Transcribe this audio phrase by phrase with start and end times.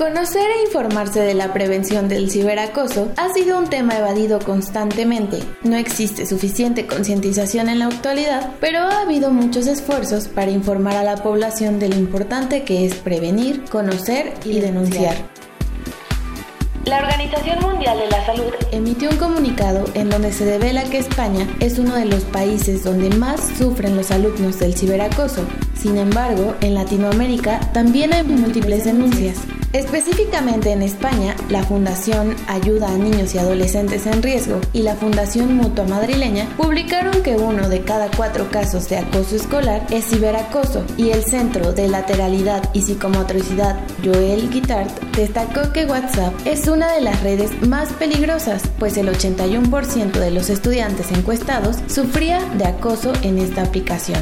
[0.00, 5.40] Conocer e informarse de la prevención del ciberacoso ha sido un tema evadido constantemente.
[5.62, 11.02] No existe suficiente concientización en la actualidad, pero ha habido muchos esfuerzos para informar a
[11.02, 15.16] la población de lo importante que es prevenir, conocer y denunciar.
[16.86, 21.46] La Organización Mundial de la Salud emitió un comunicado en donde se devela que España
[21.60, 25.44] es uno de los países donde más sufren los alumnos del ciberacoso.
[25.74, 29.36] Sin embargo, en Latinoamérica también hay múltiples denuncias.
[29.72, 35.54] Específicamente en España, la Fundación Ayuda a Niños y Adolescentes en Riesgo y la Fundación
[35.54, 41.10] Mutua Madrileña publicaron que uno de cada cuatro casos de acoso escolar es ciberacoso y
[41.10, 47.22] el Centro de Lateralidad y Psicomotricidad Joel Guitart destacó que WhatsApp es una de las
[47.22, 53.62] redes más peligrosas, pues el 81% de los estudiantes encuestados sufría de acoso en esta
[53.62, 54.20] aplicación.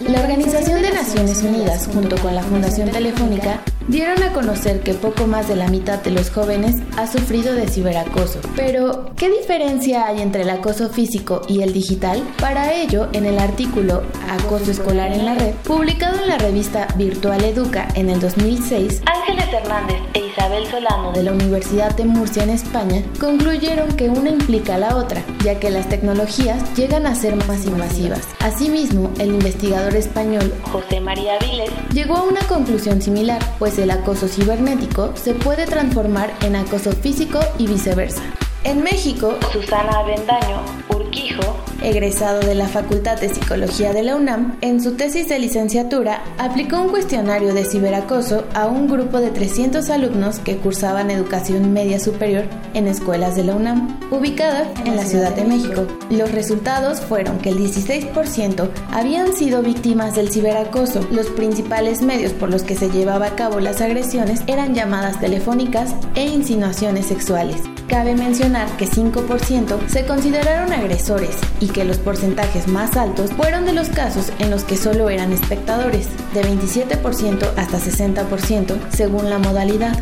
[0.00, 3.60] La Organización de Naciones Unidas, junto con la Fundación Telefónica,
[3.92, 7.68] dieron a conocer que poco más de la mitad de los jóvenes ha sufrido de
[7.68, 8.40] ciberacoso.
[8.56, 12.22] Pero, ¿qué diferencia hay entre el acoso físico y el digital?
[12.40, 17.44] Para ello, en el artículo Acoso escolar en la red, publicado en la revista Virtual
[17.44, 22.50] Educa en el 2006, Ángeles Hernández e Isabel Solano de la Universidad de Murcia en
[22.50, 27.36] España concluyeron que una implica a la otra, ya que las tecnologías llegan a ser
[27.36, 28.26] más invasivas.
[28.40, 34.26] Asimismo, el investigador español José María Viles llegó a una conclusión similar, pues el acoso
[34.26, 38.22] cibernético se puede transformar en acoso físico y viceversa.
[38.64, 44.82] En México, Susana Avendaño Urquijo, egresado de la Facultad de Psicología de la UNAM, en
[44.82, 50.38] su tesis de licenciatura aplicó un cuestionario de ciberacoso a un grupo de 300 alumnos
[50.38, 52.44] que cursaban educación media superior
[52.74, 55.86] en escuelas de la UNAM, ubicadas en la Ciudad de México.
[56.10, 61.06] Los resultados fueron que el 16% habían sido víctimas del ciberacoso.
[61.10, 65.94] Los principales medios por los que se llevaba a cabo las agresiones eran llamadas telefónicas
[66.14, 67.62] e insinuaciones sexuales.
[67.88, 73.72] Cabe mencionar que 5% se consideraron agresores y que los porcentajes más altos fueron de
[73.72, 79.98] los casos en los que solo eran espectadores, de 27% hasta 60% según la modalidad.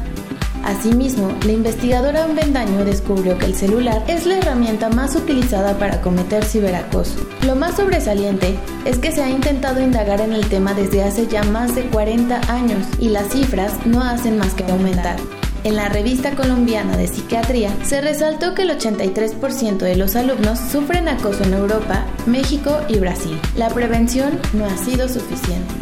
[0.65, 6.45] Asimismo, la investigadora Bendaño descubrió que el celular es la herramienta más utilizada para cometer
[6.45, 7.19] ciberacoso.
[7.47, 11.43] Lo más sobresaliente es que se ha intentado indagar en el tema desde hace ya
[11.45, 15.17] más de 40 años y las cifras no hacen más que aumentar.
[15.62, 21.06] En la revista colombiana de psiquiatría se resaltó que el 83% de los alumnos sufren
[21.06, 23.38] acoso en Europa, México y Brasil.
[23.56, 25.75] La prevención no ha sido suficiente.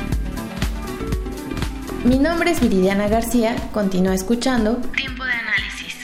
[2.05, 5.95] Mi nombre es Viridiana García, continúa escuchando Tiempo de Análisis.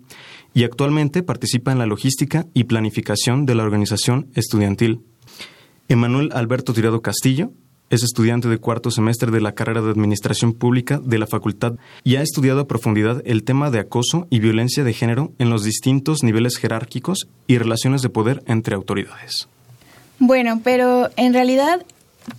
[0.53, 5.01] y actualmente participa en la logística y planificación de la organización estudiantil.
[5.89, 7.51] Emanuel Alberto Tirado Castillo
[7.89, 11.73] es estudiante de cuarto semestre de la carrera de Administración Pública de la Facultad
[12.05, 15.65] y ha estudiado a profundidad el tema de acoso y violencia de género en los
[15.65, 19.49] distintos niveles jerárquicos y relaciones de poder entre autoridades.
[20.19, 21.85] Bueno, pero en realidad,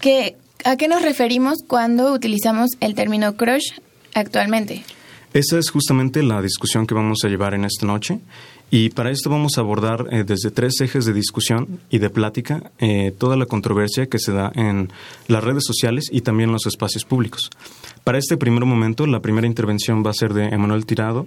[0.00, 3.72] ¿qué, ¿a qué nos referimos cuando utilizamos el término crush
[4.14, 4.84] actualmente?
[5.34, 8.18] Esa es justamente la discusión que vamos a llevar en esta noche
[8.70, 12.70] y para esto vamos a abordar eh, desde tres ejes de discusión y de plática
[12.78, 14.90] eh, toda la controversia que se da en
[15.26, 17.50] las redes sociales y también en los espacios públicos.
[18.04, 21.26] Para este primer momento, la primera intervención va a ser de Emanuel Tirado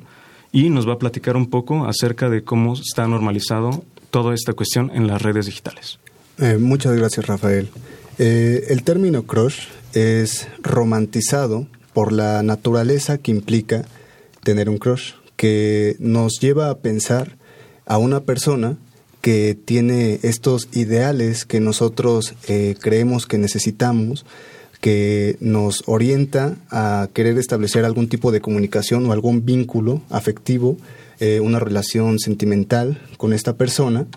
[0.51, 4.91] y nos va a platicar un poco acerca de cómo está normalizado toda esta cuestión
[4.93, 5.99] en las redes digitales.
[6.37, 7.69] Eh, muchas gracias, Rafael.
[8.17, 13.85] el término crush es romantizado por la naturaleza que implica
[14.43, 17.35] tener un crush que nos lleva a pensar
[17.85, 18.77] a una persona
[19.21, 24.25] que tiene estos ideales que nosotros eh, creemos que necesitamos,
[24.81, 30.77] que nos orienta a querer establecer algún tipo de comunicación o algún vínculo afectivo,
[31.19, 34.07] eh, una relación sentimental con esta persona.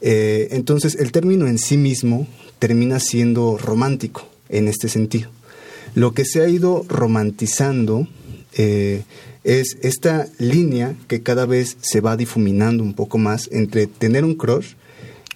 [0.00, 2.28] Eh, entonces el término en sí mismo
[2.60, 5.30] termina siendo romántico en este sentido.
[5.96, 8.06] Lo que se ha ido romantizando
[9.46, 14.34] es esta línea que cada vez se va difuminando un poco más entre tener un
[14.34, 14.74] crush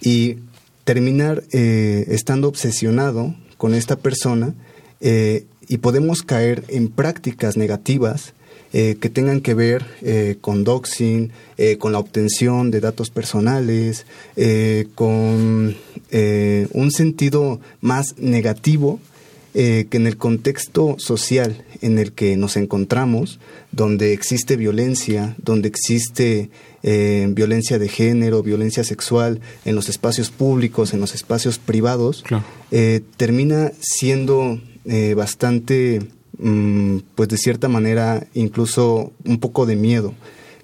[0.01, 0.37] y
[0.83, 4.53] terminar eh, estando obsesionado con esta persona
[4.99, 8.33] eh, y podemos caer en prácticas negativas
[8.73, 9.85] eh, que tengan que ver
[10.41, 11.31] con doxing,
[11.77, 14.05] con la obtención de datos personales,
[14.95, 15.75] con
[16.73, 18.99] un sentido más negativo
[19.53, 23.39] que en el contexto social en el que nos encontramos,
[23.71, 26.49] donde existe violencia, donde existe
[26.83, 32.23] eh, violencia de género, violencia sexual en los espacios públicos, en los espacios privados,
[32.71, 36.01] eh, termina siendo eh, bastante,
[36.37, 40.13] mm, pues de cierta manera, incluso un poco de miedo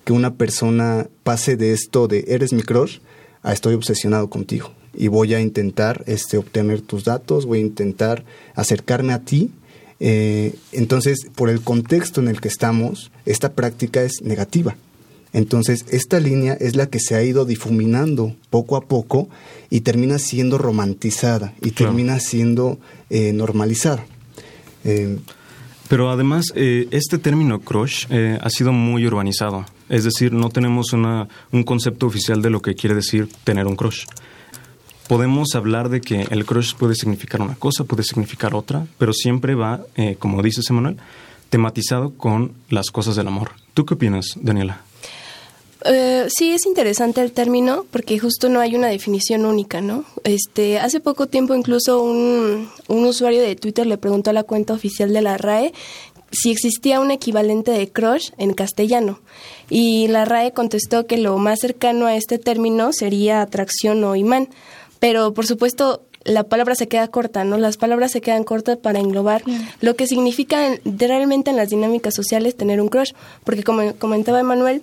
[0.03, 2.99] que una persona pase de esto de eres mi crush
[3.43, 8.25] a estoy obsesionado contigo y voy a intentar este, obtener tus datos, voy a intentar
[8.55, 9.51] acercarme a ti
[9.99, 14.75] eh, entonces, por el contexto en el que estamos, esta práctica es negativa.
[15.33, 19.29] Entonces, esta línea es la que se ha ido difuminando poco a poco
[19.69, 22.79] y termina siendo romantizada y termina siendo
[23.09, 24.05] eh, normalizada.
[24.83, 25.17] Eh,
[25.89, 28.07] Pero además, este término crush
[28.41, 29.65] ha sido muy urbanizado.
[29.89, 33.75] Es decir, no tenemos una, un concepto oficial de lo que quiere decir tener un
[33.75, 34.05] crush
[35.07, 39.55] podemos hablar de que el crush puede significar una cosa, puede significar otra, pero siempre
[39.55, 40.97] va, eh, como dices, Emanuel,
[41.49, 43.51] tematizado con las cosas del amor.
[43.73, 44.81] ¿Tú qué opinas, Daniela?
[45.85, 50.05] Eh, sí, es interesante el término porque justo no hay una definición única, ¿no?
[50.23, 55.13] Este, hace poco tiempo incluso un usuario de Twitter le preguntó a la cuenta oficial
[55.13, 55.73] de la RAE
[56.31, 59.19] si existía un equivalente de crush en castellano.
[59.69, 64.49] Y la RAE contestó que lo más cercano a este término sería atracción o imán.
[64.99, 67.57] Pero por supuesto la palabra se queda corta, ¿no?
[67.57, 69.43] Las palabras se quedan cortas para englobar
[69.79, 73.13] lo que significa realmente en las dinámicas sociales tener un crush,
[73.43, 74.81] porque como comentaba Emanuel,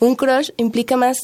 [0.00, 1.18] un crush implica más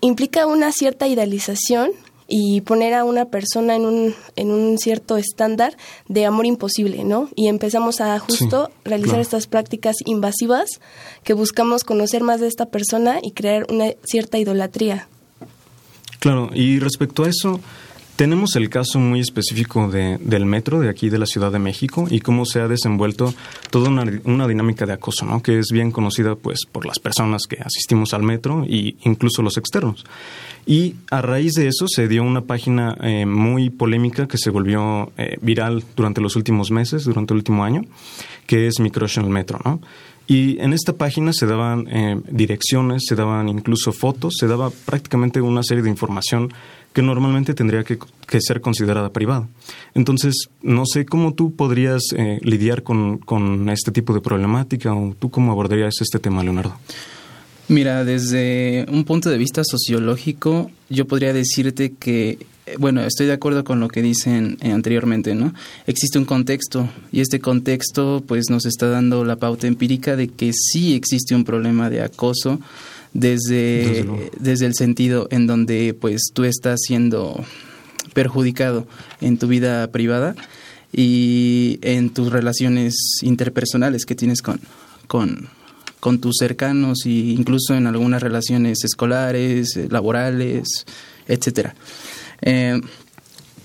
[0.00, 1.90] implica una cierta idealización
[2.28, 5.76] y poner a una persona en un, en un cierto estándar
[6.08, 7.28] de amor imposible, ¿no?
[7.36, 10.80] Y empezamos a justo realizar estas prácticas invasivas
[11.22, 15.08] que buscamos conocer más de esta persona y crear una cierta idolatría.
[16.18, 17.60] Claro, y respecto a eso,
[18.16, 22.06] tenemos el caso muy específico de, del metro de aquí de la Ciudad de México
[22.10, 23.34] y cómo se ha desenvuelto
[23.70, 25.42] toda una, dinámica de acoso, ¿no?
[25.42, 29.58] que es bien conocida pues por las personas que asistimos al metro e incluso los
[29.58, 30.04] externos.
[30.64, 35.12] Y a raíz de eso se dio una página eh, muy polémica que se volvió
[35.18, 37.82] eh, viral durante los últimos meses, durante el último año,
[38.46, 38.90] que es Mi
[39.28, 39.80] Metro, ¿no?
[40.26, 45.40] Y en esta página se daban eh, direcciones, se daban incluso fotos, se daba prácticamente
[45.40, 46.52] una serie de información
[46.92, 47.98] que normalmente tendría que,
[48.40, 49.46] ser considerada privada.
[49.94, 55.14] Entonces, no sé cómo tú podrías eh, lidiar con, con este tipo de problemática o
[55.18, 56.74] tú cómo abordarías este tema, Leonardo.
[57.68, 62.38] Mira, desde un punto de vista sociológico, yo podría decirte que
[62.78, 65.54] bueno, estoy de acuerdo con lo que dicen eh, anteriormente, ¿no?
[65.86, 70.52] Existe un contexto y este contexto pues nos está dando la pauta empírica de que
[70.52, 72.60] sí existe un problema de acoso
[73.12, 74.04] desde,
[74.38, 77.44] desde el sentido en donde pues tú estás siendo
[78.12, 78.86] perjudicado
[79.20, 80.34] en tu vida privada
[80.92, 84.60] y en tus relaciones interpersonales que tienes con,
[85.06, 85.48] con,
[86.00, 90.86] con tus cercanos e incluso en algunas relaciones escolares, eh, laborales,
[91.28, 91.74] etcétera.
[92.42, 92.80] Eh,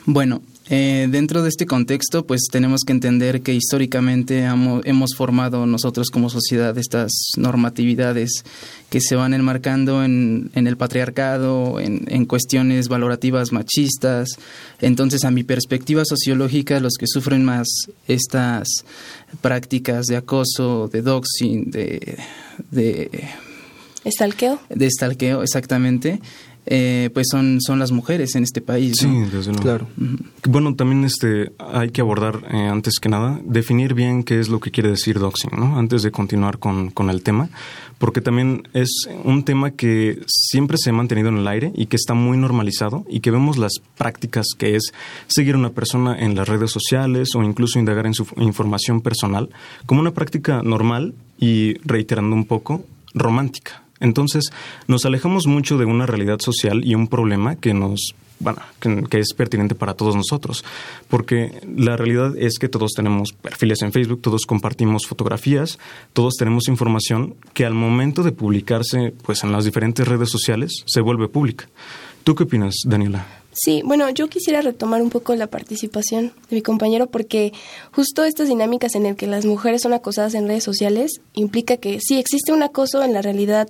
[0.06, 0.42] bueno,
[0.74, 6.30] eh, dentro de este contexto, pues tenemos que entender que históricamente hemos, formado nosotros como
[6.30, 8.46] sociedad estas normatividades
[8.90, 14.30] que se van enmarcando en, el patriarcado, en, cuestiones valorativas machistas.
[14.80, 17.68] Entonces, a mi perspectiva sociológica, los que sufren más
[18.08, 18.70] estas
[19.42, 22.18] prácticas de acoso, de doxing, de...
[22.72, 23.30] de
[24.06, 24.60] ¿Estalqueo?
[24.70, 26.22] De estalqueo, exactamente
[26.65, 28.98] eh, pues son, son las mujeres en este país.
[29.00, 29.62] Sí, desde luego.
[29.62, 29.88] Claro.
[30.48, 34.60] Bueno, también este, hay que abordar, eh, antes que nada, definir bien qué es lo
[34.60, 35.77] que quiere decir doxing, ¿no?
[35.77, 37.50] Antes de continuar con, con el tema,
[37.98, 41.96] porque también es un tema que siempre se ha mantenido en el aire y que
[41.96, 44.91] está muy normalizado y que vemos las prácticas que es
[45.27, 49.50] seguir a una persona en las redes sociales o incluso indagar en su información personal
[49.86, 53.84] como una práctica normal y, reiterando un poco, romántica.
[54.01, 54.51] Entonces,
[54.88, 58.60] nos alejamos mucho de una realidad social y un problema que nos bueno,
[59.10, 60.65] que, es pertinente para todos nosotros,
[61.10, 65.77] porque la realidad es que todos tenemos perfiles en Facebook, todos compartimos fotografías,
[66.13, 71.01] todos tenemos información que al momento de publicarse pues en las diferentes redes sociales se
[71.01, 71.70] vuelve pública.
[72.24, 73.40] ¿Tú qué opinas, Daniela?
[73.53, 77.51] Sí, bueno, yo quisiera retomar un poco la participación de mi compañero porque
[77.91, 82.00] justo estas dinámicas en el que las mujeres son acosadas en redes sociales implica que
[82.00, 83.67] sí existe un acoso en la realidad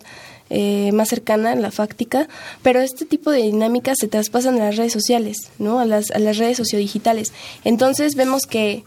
[0.51, 2.27] eh, más cercana, la fáctica,
[2.61, 5.79] pero este tipo de dinámicas se traspasan a las redes sociales, ¿no?
[5.79, 7.33] A las, a las redes sociodigitales.
[7.63, 8.83] Entonces vemos que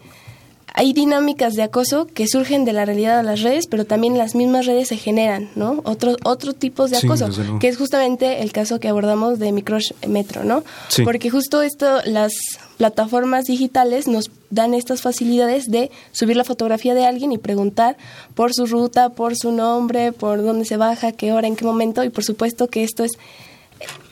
[0.76, 4.34] hay dinámicas de acoso que surgen de la realidad de las redes, pero también las
[4.34, 5.80] mismas redes se generan, ¿no?
[5.84, 7.28] Otros otro tipos de acoso,
[7.60, 10.64] que es justamente el caso que abordamos de Microsh Metro, ¿no?
[11.04, 12.32] Porque justo esto, las
[12.76, 17.96] plataformas digitales nos dan estas facilidades de subir la fotografía de alguien y preguntar
[18.34, 22.02] por su ruta, por su nombre, por dónde se baja, qué hora, en qué momento,
[22.02, 23.12] y por supuesto que esto es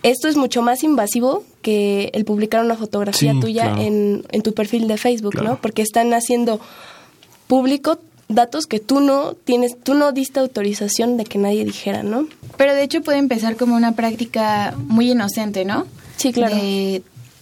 [0.03, 4.89] esto es mucho más invasivo que el publicar una fotografía tuya en, en, tu perfil
[4.89, 5.61] de Facebook, ¿no?
[5.61, 6.61] Porque están haciendo
[7.47, 7.99] público
[8.29, 12.27] datos que tú no tienes, tú no diste autorización de que nadie dijera, ¿no?
[12.57, 15.87] Pero de hecho puede empezar como una práctica muy inocente, ¿no?
[16.17, 16.57] Sí, claro.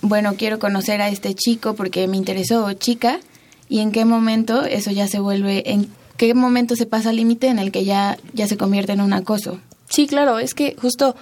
[0.02, 3.20] bueno, quiero conocer a este chico porque me interesó, chica,
[3.68, 7.49] y en qué momento eso ya se vuelve, en qué momento se pasa el límite
[7.49, 9.60] en el que ya, ya se convierte en un acoso.
[9.88, 11.14] Sí, claro, es que justo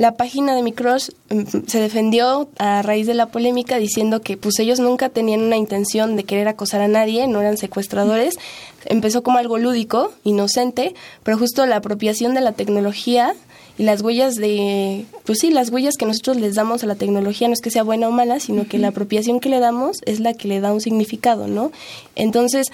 [0.00, 4.58] la página de Micross mm, se defendió a raíz de la polémica diciendo que pues
[4.58, 8.38] ellos nunca tenían una intención de querer acosar a nadie, no eran secuestradores.
[8.86, 13.34] Empezó como algo lúdico, inocente, pero justo la apropiación de la tecnología
[13.76, 17.48] y las huellas de, pues sí, las huellas que nosotros les damos a la tecnología
[17.48, 20.18] no es que sea buena o mala, sino que la apropiación que le damos es
[20.18, 21.72] la que le da un significado, ¿no?
[22.16, 22.72] Entonces,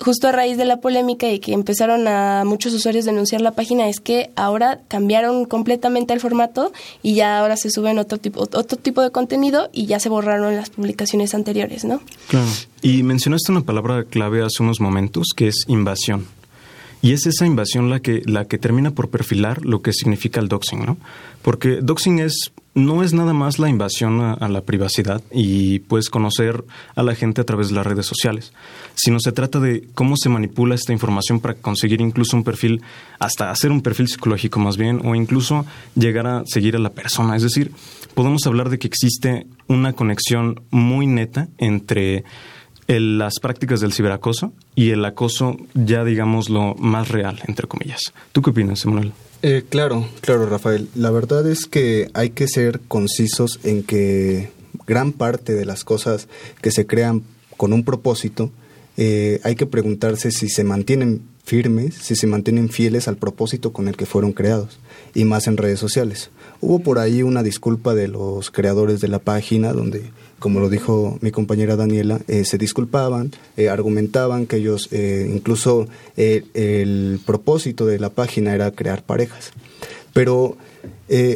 [0.00, 3.88] justo a raíz de la polémica y que empezaron a muchos usuarios denunciar la página
[3.88, 8.78] es que ahora cambiaron completamente el formato y ya ahora se suben otro tipo otro
[8.78, 12.00] tipo de contenido y ya se borraron las publicaciones anteriores, ¿no?
[12.28, 12.48] Claro.
[12.82, 16.26] Y mencionaste una palabra clave hace unos momentos que es invasión.
[17.02, 20.48] Y es esa invasión la que, la que termina por perfilar lo que significa el
[20.48, 20.98] doxing, ¿no?
[21.42, 26.64] Porque doxing es, no es nada más la invasión a, la privacidad y puedes conocer
[26.94, 28.52] a la gente a través de las redes sociales,
[28.94, 32.82] sino se trata de cómo se manipula esta información para conseguir incluso un perfil,
[33.18, 37.36] hasta hacer un perfil psicológico más bien, o incluso llegar a seguir a la persona.
[37.36, 37.72] Es decir,
[38.14, 42.24] podemos hablar de que existe una conexión muy neta entre
[42.86, 48.12] las prácticas del ciberacoso y el acoso ya digamos lo más real, entre comillas.
[48.32, 49.12] ¿Tú qué opinas, Emanuel?
[49.42, 50.88] Eh, claro, claro, Rafael.
[50.94, 54.50] La verdad es que hay que ser concisos en que
[54.86, 56.28] gran parte de las cosas
[56.60, 57.22] que se crean
[57.56, 58.50] con un propósito,
[58.96, 63.88] eh, hay que preguntarse si se mantienen firmes, si se mantienen fieles al propósito con
[63.88, 64.78] el que fueron creados,
[65.14, 66.30] y más en redes sociales.
[66.60, 71.18] Hubo por ahí una disculpa de los creadores de la página donde como lo dijo
[71.20, 78.00] mi compañera Daniela, eh, se disculpaban, eh, argumentaban que ellos, eh, incluso el propósito de
[78.00, 79.52] la página era crear parejas.
[80.12, 80.56] Pero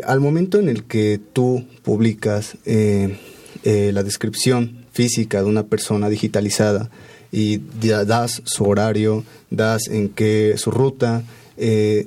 [0.04, 6.90] al momento en el que tú publicas la descripción física de una persona digitalizada
[7.30, 11.24] y das su horario, das en qué su ruta,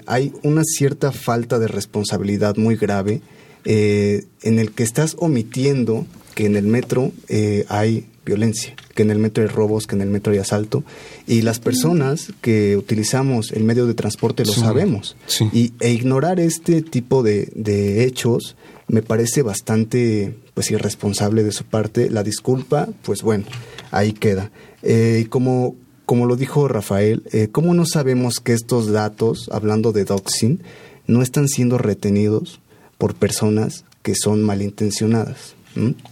[0.05, 3.21] hay una cierta falta de responsabilidad muy grave
[3.65, 6.05] en el que estás omitiendo
[6.37, 10.03] que en el metro eh, hay violencia, que en el metro hay robos, que en
[10.03, 10.83] el metro hay asalto,
[11.25, 15.15] y las personas que utilizamos el medio de transporte lo sabemos.
[15.51, 18.55] Y, e ignorar este tipo de, de hechos
[18.87, 22.11] me parece bastante pues irresponsable de su parte.
[22.11, 23.45] La disculpa, pues bueno,
[23.89, 24.51] ahí queda.
[24.83, 25.73] Eh, como,
[26.05, 30.61] como lo dijo Rafael, eh, ¿cómo no sabemos que estos datos, hablando de doxing,
[31.07, 32.61] no están siendo retenidos
[32.99, 35.56] por personas que son malintencionadas?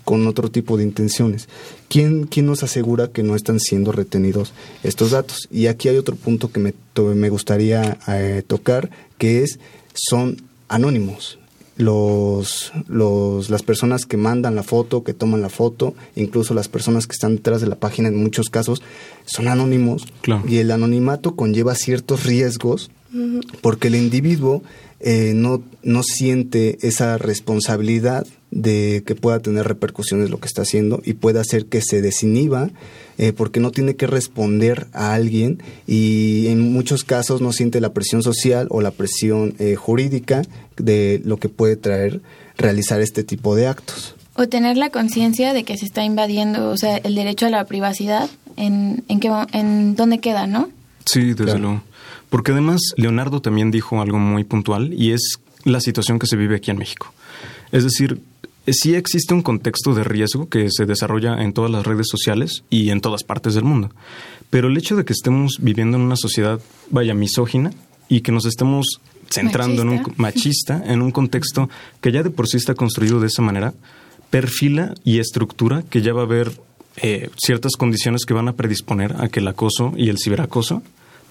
[0.03, 1.47] Con otro tipo de intenciones.
[1.87, 4.53] ¿Quién, ¿Quién nos asegura que no están siendo retenidos
[4.83, 5.47] estos datos?
[5.51, 6.73] Y aquí hay otro punto que me,
[7.15, 9.59] me gustaría eh, tocar, que es,
[9.93, 11.39] son anónimos.
[11.77, 17.05] Los, los, las personas que mandan la foto, que toman la foto, incluso las personas
[17.05, 18.81] que están detrás de la página en muchos casos
[19.25, 20.05] son anónimos.
[20.47, 22.91] Y el anonimato conlleva ciertos riesgos
[23.61, 24.63] porque el individuo
[24.99, 31.01] eh, no, no siente esa responsabilidad de que pueda tener repercusiones lo que está haciendo
[31.03, 32.69] y puede hacer que se desinhiba
[33.17, 37.93] eh, porque no tiene que responder a alguien y en muchos casos no siente la
[37.93, 40.41] presión social o la presión eh, jurídica
[40.77, 42.21] de lo que puede traer
[42.57, 44.15] realizar este tipo de actos.
[44.35, 47.65] O tener la conciencia de que se está invadiendo, o sea, el derecho a la
[47.65, 50.69] privacidad, en, en, qué, en dónde queda, ¿no?
[51.05, 51.83] Sí, desde luego.
[52.29, 56.55] Porque además Leonardo también dijo algo muy puntual y es la situación que se vive
[56.55, 57.13] aquí en México.
[57.71, 58.21] Es decir,
[58.73, 62.89] sí existe un contexto de riesgo que se desarrolla en todas las redes sociales y
[62.89, 63.91] en todas partes del mundo.
[64.49, 67.71] Pero el hecho de que estemos viviendo en una sociedad, vaya, misógina
[68.09, 71.69] y que nos estemos centrando en un machista, en un contexto
[72.01, 73.73] que ya de por sí está construido de esa manera,
[74.29, 76.51] perfila y estructura que ya va a haber
[76.97, 80.81] eh, ciertas condiciones que van a predisponer a que el acoso y el ciberacoso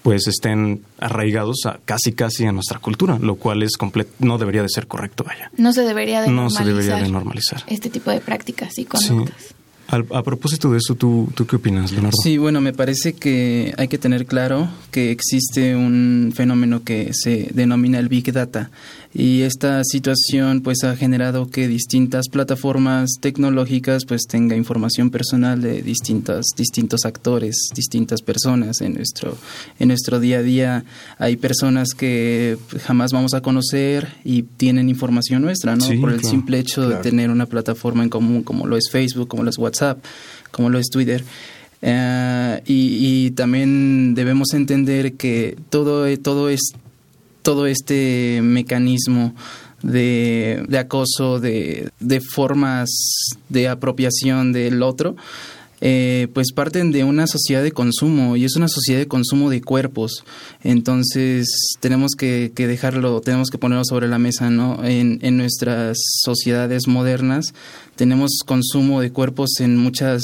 [0.05, 3.71] pues estén arraigados a casi casi a nuestra cultura, lo cual es
[4.19, 5.49] no debería de ser correcto, vaya.
[5.57, 6.63] No se debería de no normalizar.
[6.63, 7.63] se debería de normalizar.
[7.65, 9.54] Este tipo de prácticas y conductas.
[9.87, 12.17] A, propósito de eso, ¿tú, ¿tú qué opinas, Leonardo?
[12.23, 17.49] Sí, bueno, me parece que hay que tener claro que existe un fenómeno que se
[17.53, 18.71] denomina el Big Data
[19.13, 25.81] y esta situación pues ha generado que distintas plataformas tecnológicas pues tenga información personal de
[25.81, 29.37] distintas distintos actores, distintas personas en nuestro
[29.79, 30.85] en nuestro día a día.
[31.17, 35.85] Hay personas que jamás vamos a conocer y tienen información nuestra, ¿no?
[36.01, 39.43] Por el simple hecho de tener una plataforma en común como lo es Facebook, como
[39.43, 39.75] lo es WhatsApp
[40.51, 41.23] como lo es Twitter.
[41.81, 46.61] Eh, y, también debemos entender que todo, todo, es,
[47.41, 49.35] todo este mecanismo
[49.83, 52.89] de, acoso, de, de, formas
[53.49, 55.15] de apropiación del otro,
[55.81, 59.61] eh, pues parten de una sociedad de consumo y es una sociedad de consumo de
[59.61, 60.23] cuerpos.
[60.63, 61.47] Entonces
[61.79, 64.83] tenemos que, dejarlo, tenemos que ponerlo sobre la mesa, ¿no?
[64.83, 67.53] En, nuestras sociedades modernas
[67.95, 70.21] tenemos consumo de cuerpos en muchas,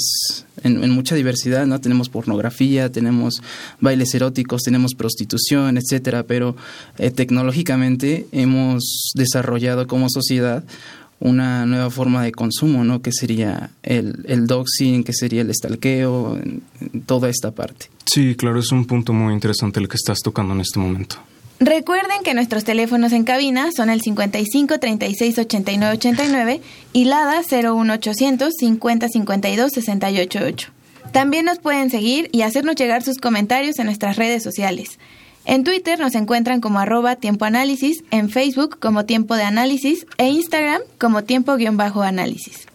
[0.62, 1.80] en, mucha diversidad, ¿no?
[1.80, 3.42] Tenemos pornografía, tenemos
[3.80, 6.56] bailes eróticos, tenemos prostitución, etcétera, pero
[6.98, 10.64] eh, tecnológicamente hemos desarrollado como sociedad
[11.22, 13.00] una nueva forma de consumo, ¿no?
[13.00, 16.38] Que sería el, el doxing, que sería el estalqueo,
[17.06, 17.86] toda esta parte.
[18.04, 21.16] Sí, claro, es un punto muy interesante el que estás tocando en este momento.
[21.60, 26.60] Recuerden que nuestros teléfonos en cabina son el 55 36 89 89
[26.92, 30.68] y LADA 01800 50 52 68 8.
[31.12, 34.98] También nos pueden seguir y hacernos llegar sus comentarios en nuestras redes sociales.
[35.44, 40.28] En Twitter nos encuentran como arroba tiempo análisis, en Facebook como tiempo de análisis e
[40.28, 42.66] Instagram como tiempo-análisis.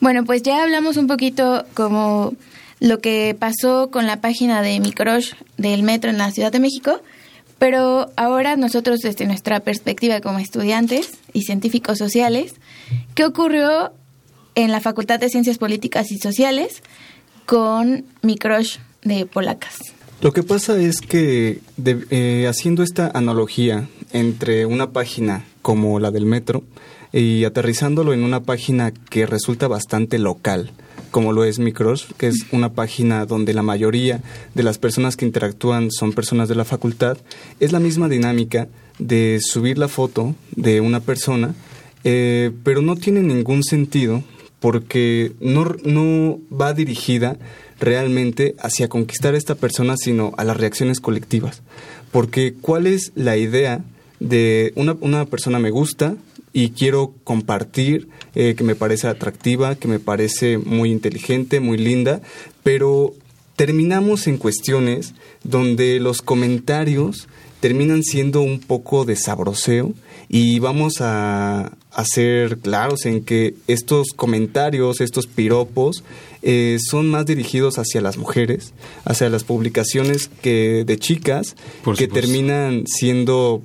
[0.00, 2.34] Bueno, pues ya hablamos un poquito como
[2.80, 6.60] lo que pasó con la página de Mi Crush del metro en la Ciudad de
[6.60, 7.00] México,
[7.58, 12.54] pero ahora nosotros desde nuestra perspectiva como estudiantes y científicos sociales,
[13.14, 13.92] ¿qué ocurrió
[14.54, 16.82] en la Facultad de Ciencias Políticas y Sociales
[17.46, 19.78] con Mi Crush de Polacas?
[20.22, 26.24] Lo que pasa es que eh, haciendo esta analogía entre una página como la del
[26.24, 26.64] metro
[27.12, 30.70] y aterrizándolo en una página que resulta bastante local,
[31.10, 34.22] como lo es Micros, que es una página donde la mayoría
[34.54, 37.18] de las personas que interactúan son personas de la facultad,
[37.60, 41.54] es la misma dinámica de subir la foto de una persona,
[42.04, 44.22] eh, pero no tiene ningún sentido
[44.60, 47.36] porque no, no va dirigida
[47.78, 51.62] realmente hacia conquistar a esta persona, sino a las reacciones colectivas.
[52.12, 53.84] Porque ¿cuál es la idea
[54.20, 56.16] de una, una persona me gusta
[56.52, 62.22] y quiero compartir, eh, que me parece atractiva, que me parece muy inteligente, muy linda,
[62.62, 63.12] pero
[63.56, 65.12] terminamos en cuestiones
[65.44, 67.28] donde los comentarios
[67.60, 69.92] terminan siendo un poco de sabroseo
[70.28, 76.04] y vamos a, a ser claros en que estos comentarios, estos piropos,
[76.42, 78.74] eh, son más dirigidos hacia las mujeres,
[79.06, 81.56] hacia las publicaciones que de chicas
[81.96, 83.62] que terminan siendo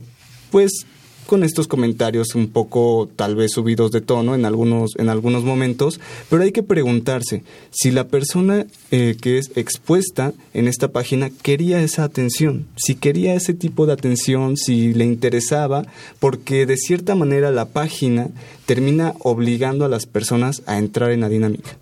[0.49, 0.85] pues
[1.25, 5.99] con estos comentarios un poco tal vez subidos de tono en algunos, en algunos momentos,
[6.29, 11.81] pero hay que preguntarse si la persona eh, que es expuesta en esta página quería
[11.81, 15.85] esa atención, si quería ese tipo de atención, si le interesaba,
[16.19, 18.29] porque de cierta manera la página
[18.65, 21.77] termina obligando a las personas a entrar en la dinámica.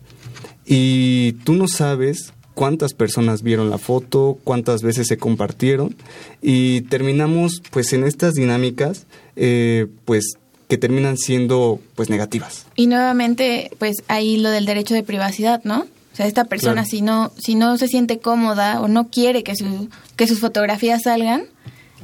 [0.65, 5.95] Y tú no sabes cuántas personas vieron la foto, cuántas veces se compartieron
[6.41, 9.05] y terminamos pues en estas dinámicas
[9.41, 10.33] eh, pues
[10.67, 12.65] que terminan siendo pues negativas.
[12.75, 15.87] Y nuevamente pues ahí lo del derecho de privacidad, ¿no?
[16.13, 19.55] O sea, esta persona si no si no se siente cómoda o no quiere que
[19.55, 21.43] su que sus fotografías salgan,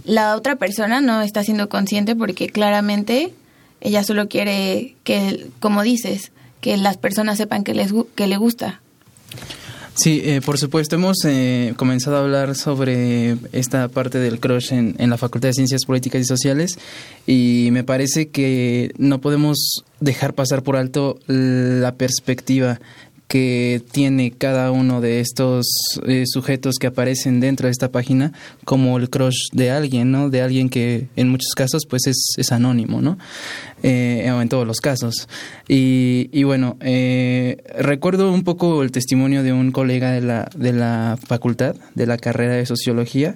[0.05, 3.33] la otra persona no está siendo consciente porque claramente
[3.81, 8.79] ella solo quiere que como dices, que las personas sepan que les que le gusta.
[9.95, 14.93] Sí, eh, por supuesto, hemos eh, comenzado a hablar sobre esta parte del crush en,
[14.97, 16.77] en, la Facultad de Ciencias Políticas y Sociales
[17.25, 22.81] y me parece que no podemos dejar pasar por alto la perspectiva
[23.27, 25.65] que tiene cada uno de estos
[26.05, 28.33] eh, sujetos que aparecen dentro de esta página
[28.65, 30.29] como el crush de alguien, ¿no?
[30.29, 33.17] De alguien que en muchos casos pues es, es anónimo, ¿no?
[33.83, 35.27] Eh, en todos los casos.
[35.67, 40.73] Y, y bueno, eh, recuerdo un poco el testimonio de un colega de la, de
[40.73, 43.35] la facultad, de la carrera de sociología.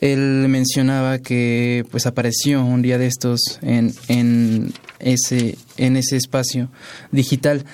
[0.00, 6.68] Él mencionaba que pues apareció un día de estos en, en, ese, en ese espacio
[7.10, 7.64] digital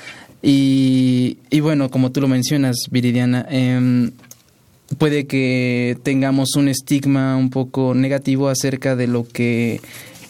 [0.42, 4.10] y, bueno, como tú lo mencionas, Viridiana, eh,
[4.98, 9.80] puede que tengamos un estigma un poco negativo acerca de lo que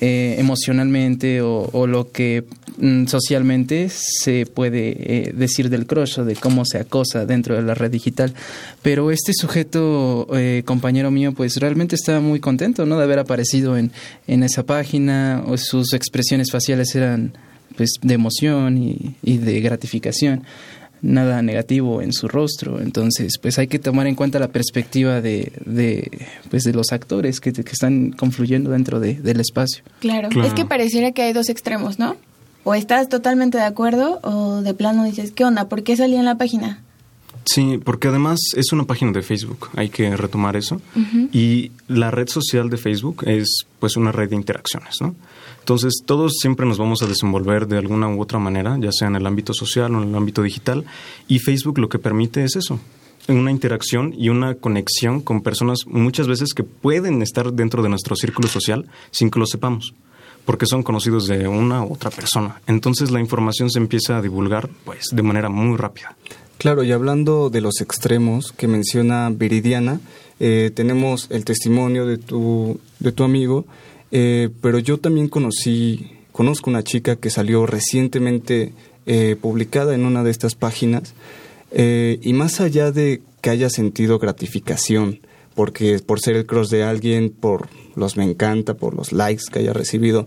[0.02, 2.44] eh, emocionalmente o, o, lo que
[2.78, 7.60] mm, socialmente se puede eh, decir del crush o de cómo se acosa dentro de
[7.60, 8.32] la red digital.
[8.80, 12.96] Pero este sujeto, eh, compañero mío, pues realmente estaba muy contento ¿no?
[12.96, 13.92] de haber aparecido en,
[14.26, 17.34] en esa página, o sus expresiones faciales eran
[17.76, 20.44] pues de emoción y, y, de gratificación
[21.02, 25.52] nada negativo en su rostro entonces pues hay que tomar en cuenta la perspectiva de,
[25.64, 30.28] de pues de los actores que, que están confluyendo dentro de, del espacio claro.
[30.28, 32.16] claro es que pareciera que hay dos extremos no
[32.64, 36.26] o estás totalmente de acuerdo o de plano dices qué onda por qué salí en
[36.26, 36.82] la página
[37.44, 40.76] Sí, porque además es una página de Facebook, hay que retomar eso.
[40.94, 41.28] Uh -huh.
[41.32, 45.14] Y la red social de Facebook es pues una red de interacciones, ¿no?
[45.70, 49.14] Entonces, todos siempre nos vamos a desenvolver de alguna u otra manera, ya sea en
[49.14, 50.84] el ámbito social o en el ámbito digital,
[51.28, 52.80] y Facebook lo que permite es eso,
[53.28, 58.16] una interacción y una conexión con personas muchas veces que pueden estar dentro de nuestro
[58.16, 59.94] círculo social sin que lo sepamos
[60.44, 62.60] porque son conocidos de una u otra persona.
[62.66, 66.16] Entonces la información se empieza a divulgar pues de manera muy rápida.
[66.58, 70.00] Claro, y hablando de los extremos que menciona Viridiana,
[70.40, 73.66] eh, tenemos el testimonio de tu, de tu amigo,
[74.10, 78.72] eh, pero yo también conocí, conozco una chica que salió recientemente
[79.06, 81.14] eh, publicada en una de estas páginas,
[81.72, 85.20] y más allá de que haya sentido gratificación,
[85.54, 89.60] porque por ser el cross de alguien, por los me encanta, por los likes que
[89.60, 90.26] haya recibido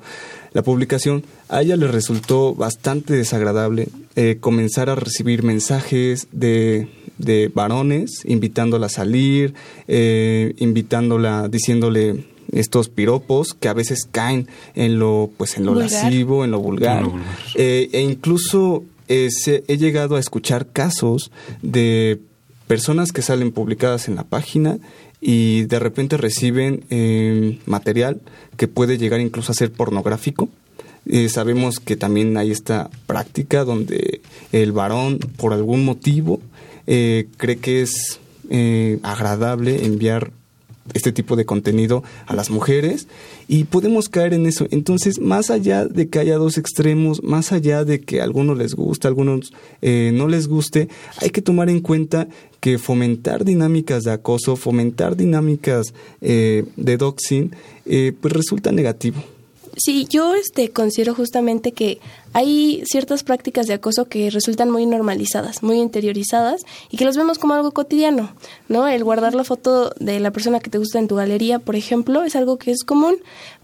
[0.54, 7.52] la publicación, a ella le resultó bastante desagradable eh, comenzar a recibir mensajes de, de
[7.54, 9.56] varones invitándola a salir,
[9.88, 15.92] eh, invitándola, diciéndole estos piropos que a veces caen en lo pues en lo vulgar.
[15.92, 17.38] lascivo, en lo vulgar, no, vulgar.
[17.56, 22.20] Eh, e incluso se, he llegado a escuchar casos de
[22.68, 24.80] personas que salen publicadas en la página
[25.22, 28.22] y de repente reciben eh, material
[28.58, 30.50] que puede llegar incluso a ser pornográfico.
[31.06, 36.39] Eh, sabemos que también hay esta práctica donde el varón, por algún motivo,
[36.88, 40.32] eh, cree que es eh, agradable enviar
[40.93, 43.08] este tipo de contenido a las mujeres
[43.48, 44.67] y podemos caer en eso.
[44.72, 48.76] Entonces, más allá de que haya dos extremos, más allá de que a algunos les
[48.76, 52.28] guste, a algunos eh, no les guste, hay que tomar en cuenta
[52.60, 57.52] que fomentar dinámicas de acoso, fomentar dinámicas eh, de doxing,
[57.86, 59.24] eh, pues resulta negativo.
[59.76, 62.00] Sí, yo este considero justamente que
[62.34, 67.40] hay ciertas prácticas de acoso que resultan muy normalizadas, muy interiorizadas y que los vemos
[67.40, 68.36] como algo cotidiano,
[68.68, 68.88] ¿no?
[68.88, 72.24] El guardar la foto de la persona que te gusta en tu galería, por ejemplo,
[72.24, 73.16] es algo que es común,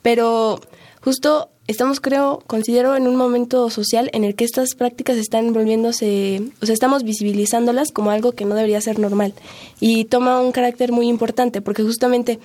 [0.01, 0.61] pero
[1.01, 6.41] justo estamos, creo, considero en un momento social en el que estas prácticas están volviéndose,
[6.59, 9.35] o sea, estamos visibilizándolas como algo que no debería ser normal
[9.79, 12.39] y toma un carácter muy importante porque justamente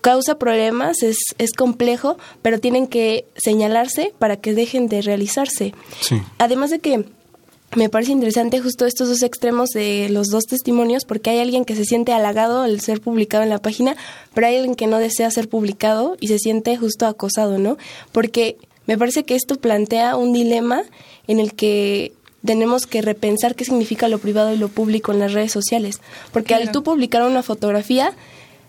[0.00, 5.74] causa problemas, es, es complejo, pero tienen que señalarse para que dejen de realizarse.
[6.38, 7.04] Además de que
[7.76, 11.76] me parece interesante justo estos dos extremos de los dos testimonios, porque hay alguien que
[11.76, 13.96] se siente halagado al ser publicado en la página,
[14.34, 17.76] pero hay alguien que no desea ser publicado y se siente justo acosado, ¿no?
[18.12, 18.56] Porque
[18.86, 20.82] me parece que esto plantea un dilema
[21.26, 22.12] en el que
[22.44, 26.00] tenemos que repensar qué significa lo privado y lo público en las redes sociales,
[26.32, 28.14] porque al tú publicar una fotografía,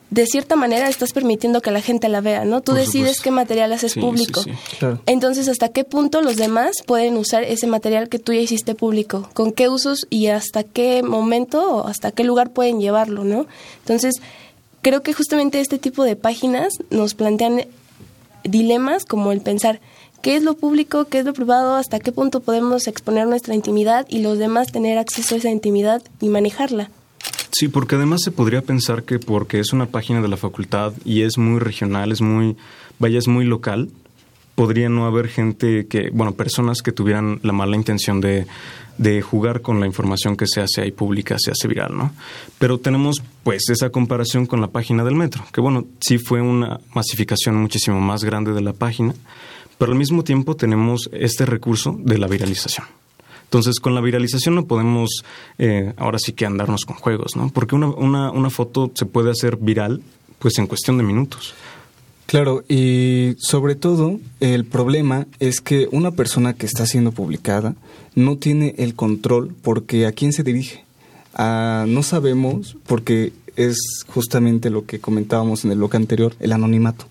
[0.09, 2.61] de cierta manera estás permitiendo que la gente la vea, ¿no?
[2.61, 4.41] Tú decides qué material haces público.
[5.05, 9.29] Entonces, ¿hasta qué punto los demás pueden usar ese material que tú ya hiciste público?
[9.33, 13.45] ¿Con qué usos y hasta qué momento o hasta qué lugar pueden llevarlo, ¿no?
[13.81, 14.15] Entonces,
[14.81, 17.65] creo que justamente este tipo de páginas nos plantean
[18.43, 19.79] dilemas como el pensar
[20.21, 24.05] qué es lo público, qué es lo privado, hasta qué punto podemos exponer nuestra intimidad
[24.09, 26.89] y los demás tener acceso a esa intimidad y manejarla.
[27.51, 31.23] Sí, porque además se podría pensar que porque es una página de la facultad y
[31.23, 32.55] es muy regional, es muy,
[32.99, 33.89] vaya, es muy local,
[34.55, 38.45] podría no haber gente que, bueno, personas que tuvieran la mala intención de,
[38.97, 42.11] de jugar con la información que se hace ahí pública, se hace viral, ¿no?
[42.59, 46.81] Pero tenemos pues esa comparación con la página del metro, que bueno, sí fue una
[46.93, 49.15] masificación muchísimo más grande de la página,
[49.77, 52.98] pero al mismo tiempo tenemos este recurso de la viralización.
[53.49, 55.23] Entonces, con la viralización no podemos
[55.57, 57.49] eh, ahora sí que andarnos con juegos, ¿no?
[57.49, 60.03] Porque una, una, foto se puede hacer viral
[60.37, 61.55] pues en cuestión de minutos.
[62.27, 67.73] Claro, y sobre todo el problema es que una persona que está siendo publicada
[68.13, 70.85] no tiene el control porque a quién se dirige.
[71.35, 77.05] No sabemos porque es justamente lo que comentábamos en el bloque anterior, el anonimato.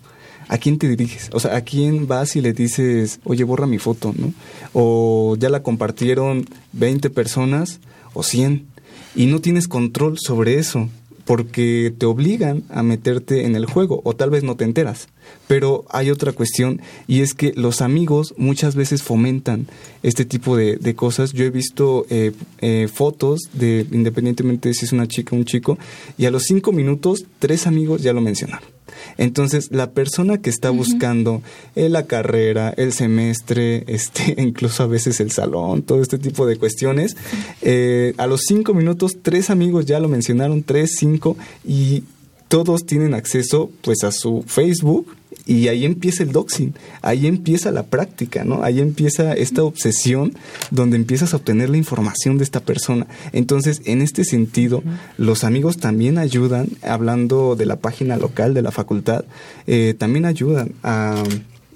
[0.49, 1.31] ¿A quién te diriges?
[1.33, 4.33] O sea, ¿a quién vas y le dices, oye, borra mi foto, ¿no?
[4.73, 7.81] O ya la compartieron 20 personas
[8.15, 8.67] o 100
[9.15, 10.89] y no tienes control sobre eso
[11.29, 15.09] porque te obligan a meterte en el juego o tal vez no te enteras.
[15.47, 19.67] Pero hay otra cuestión y es que los amigos muchas veces fomentan
[20.03, 21.35] este tipo de, cosas.
[21.35, 22.33] Yo he visto eh,
[22.63, 25.77] eh, fotos de, independientemente de si es una chica o un chico,
[26.17, 28.78] y a los cinco minutos tres amigos ya lo mencionaron.
[29.17, 31.43] Entonces, la persona que está buscando
[31.77, 36.57] eh, la carrera, el semestre, este, incluso a veces el salón, todo este tipo de
[36.57, 37.17] cuestiones,
[37.63, 42.05] eh, a los cinco minutos, tres amigos ya lo mencionaron, tres, cinco, y
[42.49, 45.18] todos tienen acceso pues a su Facebook
[45.49, 48.63] y ahí empieza el doxing, ahí empieza la práctica, ¿no?
[48.63, 50.35] Ahí empieza esta obsesión
[50.71, 53.07] donde empiezas a obtener la información de esta persona.
[53.33, 54.83] Entonces, en este sentido,
[55.17, 59.25] los amigos también ayudan, hablando de la página local de la facultad,
[59.67, 61.25] eh, también ayudan a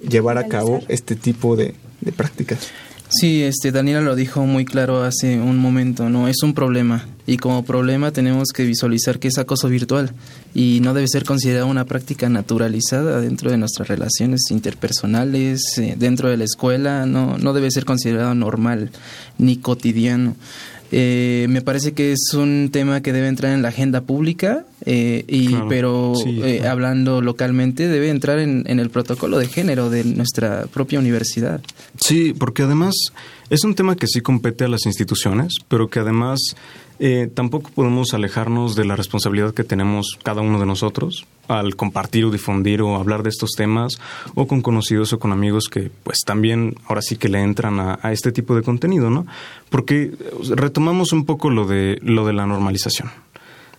[0.06, 1.74] llevar a cabo este tipo de
[2.14, 2.70] prácticas.
[3.14, 7.36] Sí, este Daniela lo dijo muy claro hace un momento, no es un problema y
[7.36, 10.12] como problema tenemos que visualizar que es acoso virtual
[10.54, 16.30] y no debe ser considerada una práctica naturalizada dentro de nuestras relaciones interpersonales, eh, dentro
[16.30, 18.90] de la escuela, no no debe ser considerado normal
[19.36, 20.34] ni cotidiano.
[20.90, 25.24] Eh, me parece que es un tema que debe entrar en la agenda pública, eh,
[25.28, 30.66] y, pero eh, hablando localmente debe entrar en, en, el protocolo de género de nuestra
[30.66, 31.60] propia universidad.
[32.00, 32.94] Sí, porque además
[33.50, 36.54] es un tema que sí compete a las instituciones, pero que además
[37.04, 42.24] eh, tampoco podemos alejarnos de la responsabilidad que tenemos cada uno de nosotros al compartir
[42.24, 43.94] o difundir o hablar de estos temas
[44.36, 47.98] o con conocidos o con amigos que pues también ahora sí que le entran a,
[48.12, 49.26] este tipo de contenido, ¿no?
[49.68, 50.12] Porque
[50.54, 53.10] retomamos un poco lo de lo de la normalización.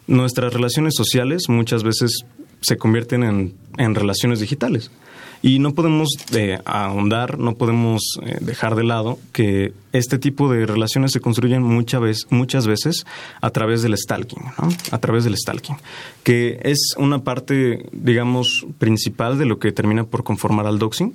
[0.08, 2.26] Nuestras relaciones sociales muchas veces
[2.62, 4.92] se convierten en, en relaciones digitales.
[5.46, 10.66] Y no podemos eh, ahondar, no podemos eh, dejar de lado que este tipo de
[10.66, 13.06] relaciones se construyen muchas veces, muchas veces
[13.42, 14.70] a través del stalking, ¿no?
[14.92, 15.76] A través del stalking,
[16.24, 21.14] que es una parte, digamos, principal de lo que termina por conformar al doxing.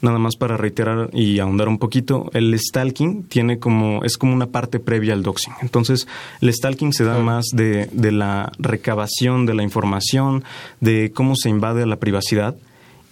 [0.00, 4.46] Nada más para reiterar y ahondar un poquito, el stalking tiene como, es como una
[4.46, 5.54] parte previa al doxing.
[5.62, 6.06] Entonces,
[6.40, 10.44] el stalking se da más de, de la recabación de la información,
[10.80, 12.56] de cómo se invade a la privacidad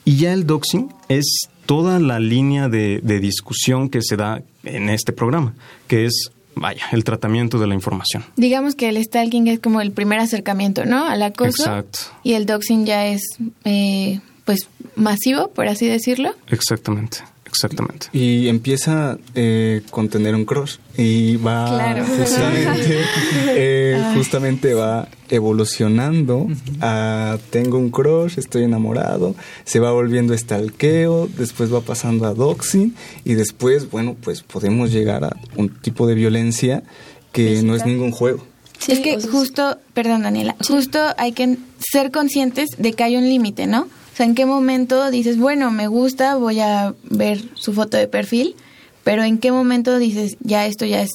[0.06, 5.12] y ya el doxing es toda la línea de, discusión que se da en este
[5.12, 5.54] programa,
[5.88, 8.24] que es vaya, el tratamiento de la información.
[8.36, 11.06] Digamos que el stalking es como el primer acercamiento, ¿no?
[11.06, 11.64] Al acoso.
[11.64, 11.98] Exacto.
[12.22, 13.22] Y el doxing ya es,
[13.64, 16.34] eh, pues, masivo, por así decirlo.
[16.48, 17.18] Exactamente.
[17.46, 18.08] Exactamente.
[18.12, 23.00] Y empieza eh, con tener un crush y va justamente,
[23.48, 24.12] eh, ah.
[24.14, 26.48] justamente va evolucionando
[26.82, 32.94] a tengo un crush, estoy enamorado, se va volviendo estalqueo, después va pasando a doxing
[33.24, 36.82] y después, bueno, pues podemos llegar a un tipo de violencia
[37.32, 38.44] que no es ningún juego
[38.88, 43.66] es que justo, perdón Daniela, justo hay que ser conscientes de que hay un límite,
[43.66, 43.88] ¿no?
[44.16, 48.08] O sea, ¿en qué momento dices, bueno, me gusta, voy a ver su foto de
[48.08, 48.56] perfil,
[49.04, 51.10] pero en qué momento dices, ya esto ya es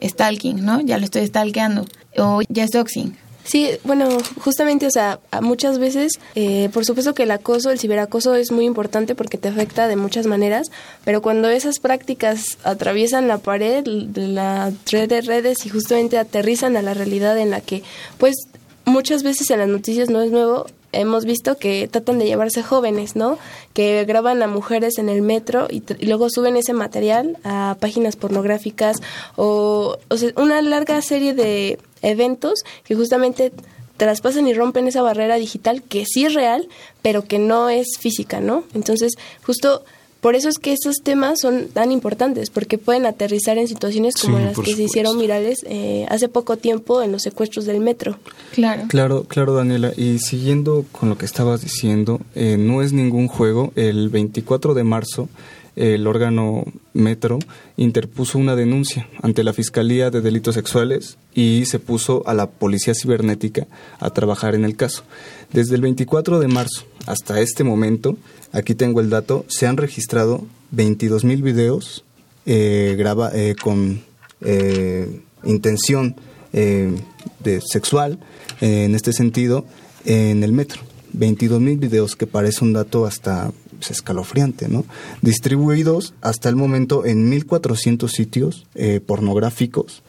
[0.00, 0.80] stalking, ¿no?
[0.80, 3.16] Ya lo estoy stalkeando o ya es doxing.
[3.42, 4.06] Sí, bueno,
[4.38, 8.64] justamente, o sea, muchas veces, eh, por supuesto que el acoso, el ciberacoso es muy
[8.64, 10.70] importante porque te afecta de muchas maneras,
[11.04, 16.76] pero cuando esas prácticas atraviesan la pared de la red de redes y justamente aterrizan
[16.76, 17.82] a la realidad en la que,
[18.18, 18.36] pues,
[18.84, 20.66] muchas veces en las noticias no es nuevo,
[21.00, 23.38] hemos visto que tratan de llevarse jóvenes, ¿no?
[23.72, 28.98] Que graban a mujeres en el metro y, luego suben ese material a páginas pornográficas
[29.36, 33.52] o, o sea, una larga serie de eventos que justamente
[33.96, 36.68] traspasan y rompen esa barrera digital que sí es real,
[37.02, 38.64] pero que no es física, ¿no?
[38.74, 39.84] Entonces, justo
[40.26, 44.40] por eso es que estos temas son tan importantes, porque pueden aterrizar en situaciones como
[44.40, 48.18] las que se hicieron virales eh, hace poco tiempo en los secuestros del metro.
[48.52, 48.86] Claro.
[48.88, 49.92] Claro, claro, Daniela.
[49.96, 53.72] Y siguiendo con lo que estabas diciendo, eh, no es ningún juego.
[53.76, 55.28] El 24 de marzo
[55.76, 57.38] el órgano Metro
[57.76, 62.94] interpuso una denuncia ante la Fiscalía de Delitos Sexuales y se puso a la Policía
[62.94, 63.68] Cibernética
[64.00, 65.04] a trabajar en el caso.
[65.52, 68.16] Desde el 24 de marzo hasta este momento,
[68.52, 72.04] aquí tengo el dato, se han registrado 22 mil videos
[72.48, 74.02] eh, graba, eh, con
[74.40, 76.14] eh, intención
[76.52, 78.18] de sexual,
[78.62, 79.66] en este sentido,
[80.06, 80.80] en el metro.
[81.12, 84.86] 22 mil videos, que parece un dato hasta pues, escalofriante, ¿no?
[85.20, 88.66] Distribuidos hasta el momento en 1.400 sitios
[89.04, 90.02] pornográficos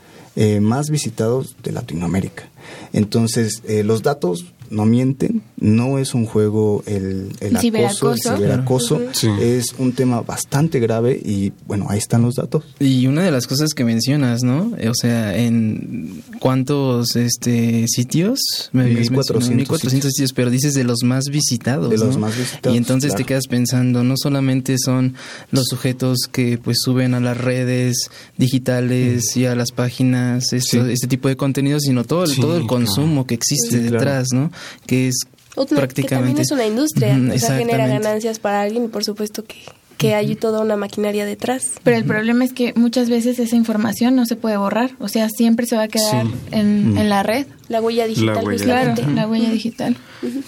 [0.62, 2.48] más visitados de Latinoamérica.
[2.94, 9.02] Entonces, los datos no mienten, no es un juego el, el acoso, el ciberacoso,
[9.40, 12.64] es un tema bastante grave y bueno, ahí están los datos.
[12.80, 14.74] Y una de las cosas que mencionas, ¿no?
[14.90, 21.98] O sea, en cuántos este sitios, 1400, sitios, pero dices de los más visitados, De
[21.98, 22.76] los más visitados.
[22.76, 25.16] Y entonces te quedas pensando, no solamente son
[25.52, 31.28] los sujetos que pues suben a las redes digitales y a las páginas este tipo
[31.28, 34.52] de contenido, sino todo el, todo el consumo que existe detrás, ¿no?
[34.86, 36.02] Que es prácticamente...
[36.02, 39.58] Que también es una industria, o sea, genera ganancias para alguien y por supuesto que,
[39.98, 41.74] que hay toda una maquinaria detrás.
[41.84, 45.30] Pero el problema es que muchas veces esa información no se puede borrar, o sea,
[45.30, 47.48] siempre se va a quedar en, en, la red.
[47.68, 48.36] La huella digital.
[48.36, 49.98] La claro, la huella digital.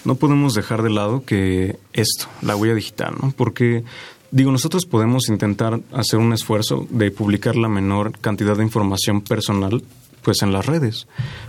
[0.05, 3.33] No podemos dejar de lado que esto, la huella digital, ¿no?
[3.35, 3.83] Porque
[4.31, 9.81] Digo, nosotros podemos intentar hacer un esfuerzo de publicar la menor cantidad de información personal
[10.29, 11.07] pues en las redes.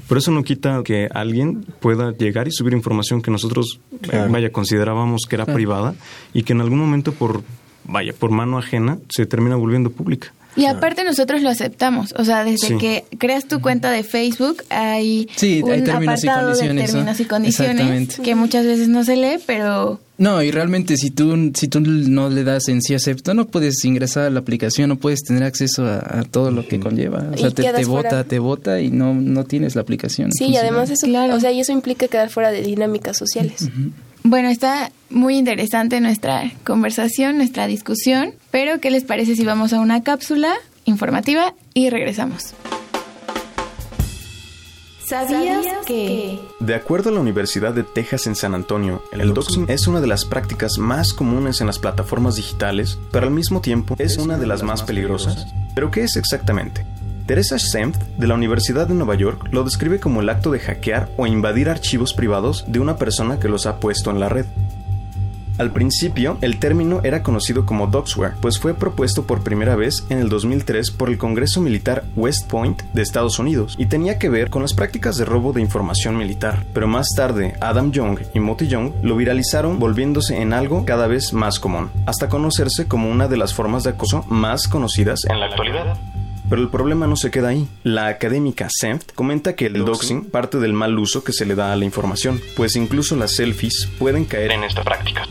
[0.09, 3.79] Pero eso no quita que alguien pueda llegar y subir información que nosotros
[4.11, 5.95] eh, vaya considerábamos que era privada
[6.33, 7.43] y que en algún momento por
[7.85, 10.33] vaya por mano ajena se termina volviendo pública.
[10.57, 15.29] Y aparte nosotros lo aceptamos, o sea, desde que creas tu cuenta de Facebook hay
[15.63, 20.51] un apartado de términos y condiciones que muchas veces no se lee, pero no, y
[20.51, 24.31] realmente si tú, si tú no le das en sí acepto, no puedes ingresar a
[24.31, 27.25] la aplicación, no puedes tener acceso a, todo lo que conlleva.
[27.33, 30.31] O sea, te, te vota, te vota y no, no tienes la aplicación.
[30.31, 31.35] Sí, y además eso, claro.
[31.35, 33.71] o sea, y eso implica quedar fuera de dinámicas sociales.
[34.23, 39.81] Bueno, está muy interesante nuestra conversación, nuestra discusión, pero ¿qué les parece si vamos a
[39.81, 40.55] una cápsula
[40.85, 42.55] informativa y regresamos?
[45.11, 46.39] ¿Sabías que?
[46.61, 50.07] De acuerdo a la Universidad de Texas en San Antonio, el doxing es una de
[50.07, 54.47] las prácticas más comunes en las plataformas digitales, pero al mismo tiempo es una de
[54.47, 55.47] las más peligrosas.
[55.75, 56.87] ¿Pero qué es exactamente?
[57.31, 61.11] Teresa Senft, de la Universidad de Nueva York, lo describe como el acto de hackear
[61.17, 64.47] o invadir archivos privados de una persona que los ha puesto en la red.
[65.57, 70.19] Al principio, el término era conocido como Doxware, pues fue propuesto por primera vez en
[70.19, 74.51] el 2003 por el Congreso Militar West Point de Estados Unidos y tenía que ver
[74.51, 76.65] con las prácticas de robo de información militar.
[76.75, 81.33] Pero más tarde, Adam Young y Moti Young lo viralizaron volviéndose en algo cada vez
[81.33, 85.47] más común, hasta conocerse como una de las formas de acoso más conocidas en la
[85.47, 85.97] actualidad.
[86.51, 87.69] Pero el problema no se queda ahí.
[87.85, 91.73] La académica Senft comenta que el doxing parte del mal uso que se le da
[91.73, 95.27] a la información, pues incluso las selfies pueden caer en esta práctica.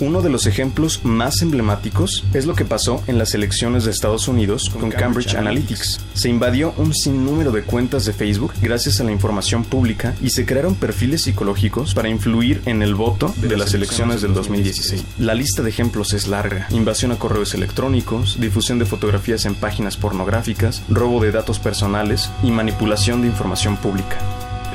[0.00, 4.28] Uno de los ejemplos más emblemáticos es lo que pasó en las elecciones de Estados
[4.28, 6.00] Unidos con Cambridge Analytics.
[6.14, 10.46] Se invadió un sinnúmero de cuentas de Facebook gracias a la información pública y se
[10.46, 15.04] crearon perfiles psicológicos para influir en el voto de las elecciones del 2016.
[15.18, 16.66] La lista de ejemplos es larga.
[16.70, 22.50] Invasión a correos electrónicos, difusión de fotografías en páginas pornográficas, robo de datos personales y
[22.50, 24.18] manipulación de información pública.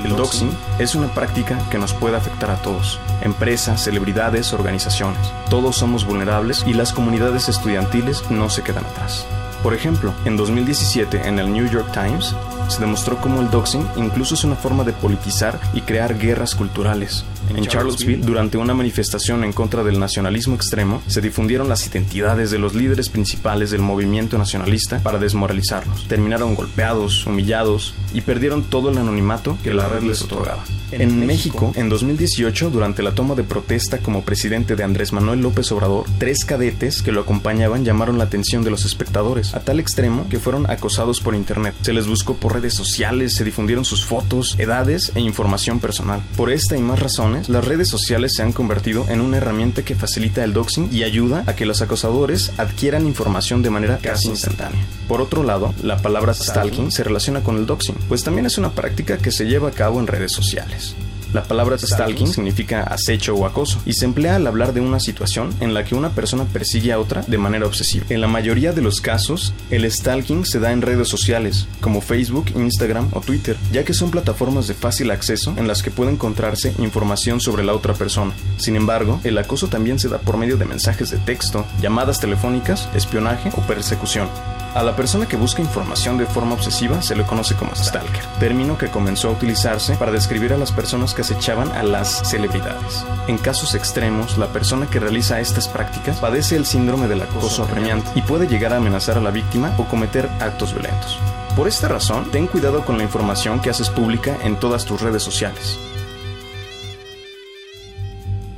[0.03, 5.31] El doxing es una práctica que nos puede afectar a todos, empresas, celebridades, organizaciones.
[5.49, 9.27] Todos somos vulnerables y las comunidades estudiantiles no se quedan atrás.
[9.61, 12.33] Por ejemplo, en 2017 en el New York Times,
[12.69, 17.25] se demostró cómo el doxing incluso es una forma de politizar y crear guerras culturales.
[17.55, 22.59] En Charlottesville, durante una manifestación en contra del nacionalismo extremo, se difundieron las identidades de
[22.59, 26.07] los líderes principales del movimiento nacionalista para desmoralizarlos.
[26.07, 30.63] Terminaron golpeados, humillados y perdieron todo el anonimato que la red les otorgaba.
[30.91, 35.71] En México, en 2018, durante la toma de protesta como presidente de Andrés Manuel López
[35.71, 40.27] Obrador, tres cadetes que lo acompañaban llamaron la atención de los espectadores, a tal extremo
[40.29, 41.75] que fueron acosados por internet.
[41.81, 46.21] Se les buscó por redes sociales, se difundieron sus fotos, edades e información personal.
[46.35, 49.95] Por esta y más razones, las redes sociales se han convertido en una herramienta que
[49.95, 54.85] facilita el doxing y ayuda a que los acosadores adquieran información de manera casi instantánea.
[55.07, 58.71] Por otro lado, la palabra stalking se relaciona con el doxing, pues también es una
[58.71, 60.95] práctica que se lleva a cabo en redes sociales.
[61.33, 65.53] La palabra stalking significa acecho o acoso y se emplea al hablar de una situación
[65.59, 68.05] en la que una persona persigue a otra de manera obsesiva.
[68.09, 72.51] En la mayoría de los casos, el stalking se da en redes sociales como Facebook,
[72.55, 76.73] Instagram o Twitter, ya que son plataformas de fácil acceso en las que puede encontrarse
[76.79, 78.33] información sobre la otra persona.
[78.57, 82.89] Sin embargo, el acoso también se da por medio de mensajes de texto, llamadas telefónicas,
[82.95, 84.27] espionaje o persecución.
[84.75, 88.77] A la persona que busca información de forma obsesiva se le conoce como stalker, término
[88.77, 93.03] que comenzó a utilizarse para describir a las personas que acechaban a las celebridades.
[93.27, 98.11] En casos extremos, la persona que realiza estas prácticas padece el síndrome del acoso apremiante
[98.13, 101.19] y puede llegar a amenazar a la víctima o cometer actos violentos.
[101.55, 105.23] Por esta razón, ten cuidado con la información que haces pública en todas tus redes
[105.23, 105.79] sociales.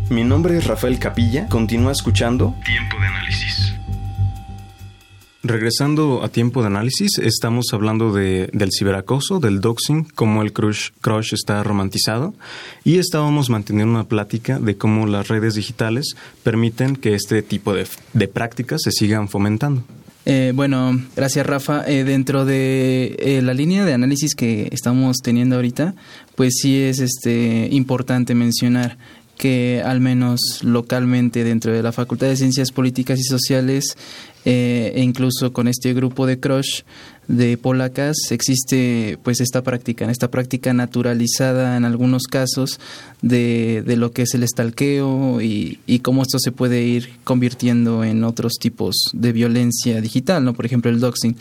[0.09, 3.80] Mi nombre es Rafael Capilla, continúa escuchando Tiempo de Análisis.
[5.43, 10.89] Regresando a tiempo de análisis, estamos hablando de, del ciberacoso, del doxing, cómo el crush,
[11.01, 12.35] crush está romantizado
[12.83, 17.87] y estábamos manteniendo una plática de cómo las redes digitales permiten que este tipo de,
[18.13, 19.83] de prácticas se sigan fomentando.
[20.25, 21.83] Eh, bueno, gracias Rafa.
[21.87, 25.95] Eh, dentro de eh, la línea de análisis que estamos teniendo ahorita,
[26.35, 28.97] pues sí es este importante mencionar
[29.37, 33.97] que al menos localmente dentro de la Facultad de Ciencias Políticas y Sociales
[34.45, 36.81] eh, e incluso con este grupo de crush
[37.27, 42.79] de polacas existe pues esta práctica, esta práctica naturalizada en algunos casos
[43.21, 48.03] de, de lo que es el estalqueo y, y, cómo esto se puede ir convirtiendo
[48.03, 50.53] en otros tipos de violencia digital, ¿no?
[50.53, 51.35] Por ejemplo el doxing.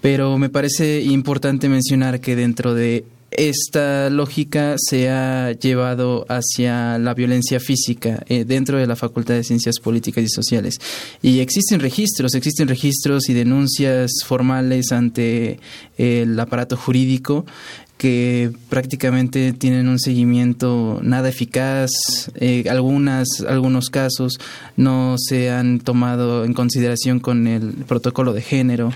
[0.00, 3.04] Pero me parece importante mencionar que dentro de
[3.36, 9.44] esta lógica se ha llevado hacia la violencia física eh, dentro de la Facultad de
[9.44, 10.80] Ciencias Políticas y Sociales.
[11.22, 15.58] Y existen registros, existen registros y denuncias formales ante
[15.98, 17.44] el aparato jurídico
[17.98, 21.90] que prácticamente tienen un seguimiento nada eficaz.
[22.34, 24.38] Eh, algunas, algunos casos
[24.76, 28.92] no se han tomado en consideración con el protocolo de género.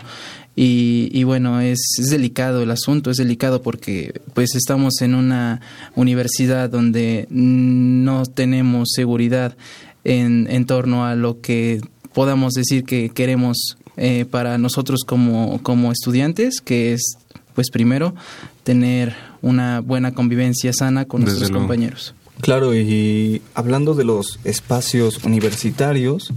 [0.61, 1.78] Y, bueno, es,
[2.11, 5.61] delicado el asunto, es delicado porque pues estamos en una
[5.94, 9.56] universidad donde no tenemos seguridad
[10.02, 11.80] en, en torno a lo que
[12.12, 17.18] podamos decir que queremos eh, para nosotros como, como estudiantes, que es
[17.54, 18.16] pues primero
[18.64, 22.16] tener una buena convivencia sana con nuestros compañeros.
[22.40, 26.32] Claro, y hablando de los espacios universitarios,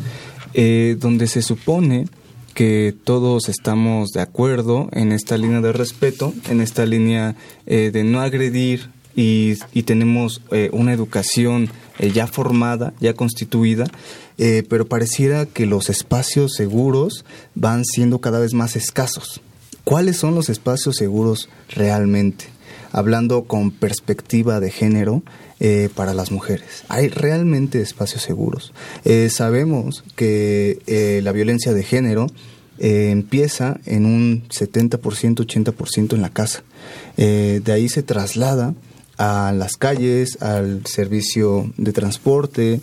[0.53, 2.07] eh, donde se supone
[2.51, 7.35] que todos estamos de acuerdo en esta línea de respeto, en esta línea
[7.65, 13.85] eh, de no agredir y, tenemos eh, una educación eh, ya formada, ya constituida,
[14.69, 19.39] pero pareciera que los espacios seguros van siendo cada vez más escasos.
[19.83, 22.45] ¿Cuáles son los espacios seguros realmente?
[22.91, 25.21] Hablando con perspectiva de género,
[25.63, 26.65] eh, para las mujeres.
[26.87, 28.73] Hay realmente espacios seguros.
[29.05, 32.25] Eh, sabemos que eh, la violencia de género
[32.79, 36.63] empieza en un 70%, 80% en la casa.
[37.15, 38.73] de ahí se traslada
[39.19, 42.81] a las calles, al servicio de transporte,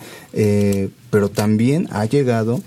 [1.11, 2.63] pero también ha llegado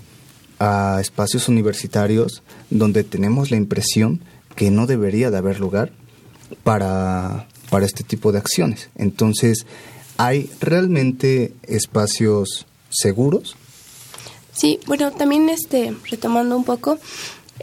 [0.58, 4.20] a espacios universitarios donde tenemos la impresión
[4.56, 5.90] que no debería de haber lugar
[6.64, 8.90] para, para este tipo de acciones.
[8.94, 9.64] Entonces,
[10.24, 13.56] ¿Hay realmente espacios seguros?
[14.52, 17.00] Sí, bueno, también este, retomando un poco,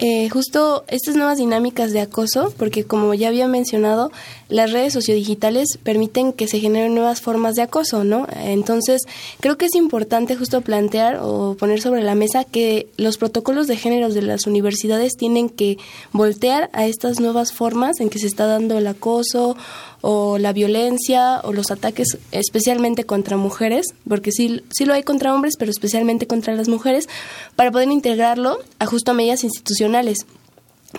[0.01, 4.12] eh, justo estas nuevas dinámicas de acoso, porque como ya había mencionado,
[4.47, 8.26] las redes sociodigitales permiten que se generen nuevas formas de acoso, ¿no?
[8.43, 9.01] Entonces,
[9.41, 13.76] creo que es importante justo plantear o poner sobre la mesa que los protocolos de
[13.76, 15.78] géneros de las universidades tienen que
[16.14, 19.57] voltear a estas nuevas formas en que se está dando el acoso
[20.02, 25.34] o la violencia o los ataques especialmente contra mujeres, porque sí, sí lo hay contra
[25.34, 27.08] hombres, pero especialmente contra las mujeres,
[27.56, 30.20] para poder integrarlo a justo a medidas institucionales.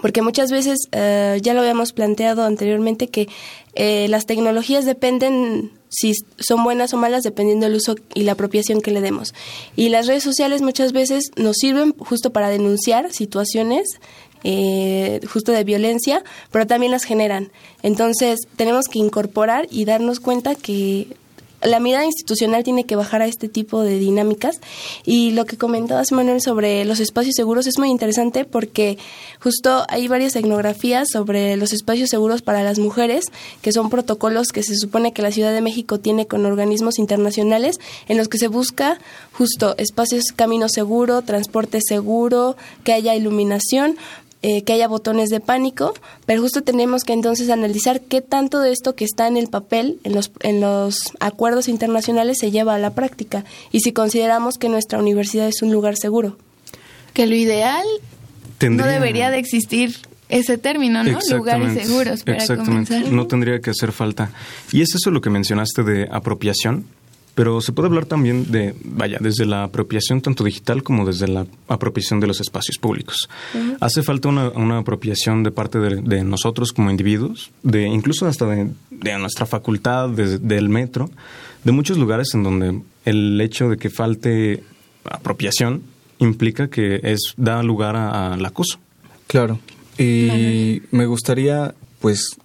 [0.02, 3.28] porque muchas veces eh, ya lo habíamos planteado anteriormente que
[3.74, 8.80] eh, las tecnologías dependen si son buenas o malas dependiendo del uso y la apropiación
[8.80, 9.34] que le demos.
[9.76, 13.98] Y las redes sociales muchas veces nos sirven justo para denunciar situaciones
[14.44, 17.50] eh, justo de violencia, pero también las generan.
[17.82, 21.08] Entonces tenemos que incorporar y darnos cuenta que
[21.62, 24.60] la mirada institucional tiene que bajar a este tipo de dinámicas.
[25.04, 28.98] Y lo que comentabas, Manuel, sobre los espacios seguros es muy interesante porque
[29.40, 33.24] justo hay varias etnografías sobre los espacios seguros para las mujeres,
[33.62, 37.78] que son protocolos que se supone que la Ciudad de México tiene con organismos internacionales,
[38.08, 38.98] en los que se busca
[39.32, 43.96] justo espacios, camino seguro, transporte seguro, que haya iluminación,
[44.42, 45.92] eh, que haya botones de pánico,
[46.24, 49.98] pero justo tenemos que entonces analizar qué tanto de esto que está en el papel,
[50.04, 54.68] en los, en los acuerdos internacionales, se lleva a la práctica y si consideramos que
[54.68, 56.38] nuestra universidad es un lugar seguro.
[57.12, 57.84] Que lo ideal
[58.68, 59.96] no debería de existir
[60.30, 61.18] ese término, ¿no?
[61.30, 63.00] Lugares seguros para Exactamente.
[63.10, 64.30] No tendría que hacer falta.
[64.72, 66.86] Y es eso lo que mencionaste de apropiación.
[67.40, 71.46] Pero se puede hablar también de, vaya, desde la apropiación tanto digital como desde la
[71.68, 73.30] apropiación de los espacios públicos.
[73.80, 78.68] Hace falta una, apropiación de parte de, nosotros como individuos, de incluso hasta de,
[79.18, 81.08] nuestra facultad, del metro,
[81.64, 84.62] de muchos lugares en donde el hecho de que falte
[85.04, 85.80] apropiación
[86.18, 88.80] implica que es da lugar al acoso.
[89.28, 89.58] Claro.
[89.96, 92.36] Y me gustaría, pues,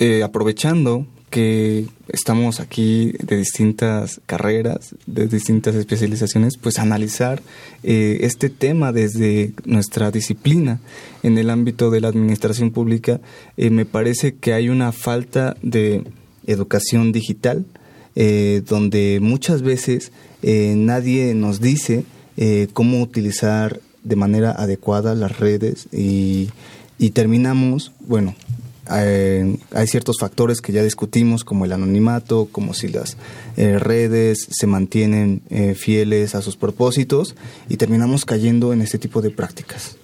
[0.00, 1.06] eh, aprovechando
[1.36, 7.42] que estamos aquí de distintas carreras, de distintas especializaciones, pues analizar
[7.82, 10.80] eh, este tema desde nuestra disciplina
[11.22, 13.20] en el ámbito de la administración pública.
[13.58, 16.04] Eh, me parece que hay una falta de
[16.46, 17.66] educación digital,
[18.14, 20.12] eh, donde muchas veces
[20.42, 22.04] nadie nos dice
[22.72, 26.48] cómo utilizar de manera adecuada las redes y,
[26.98, 28.34] y terminamos, bueno,
[28.90, 33.16] eh, hay ciertos factores que ya discutimos, como el anonimato, como si las
[33.56, 37.34] eh, redes se mantienen eh, fieles a sus propósitos
[37.68, 39.96] y terminamos cayendo en este tipo de prácticas.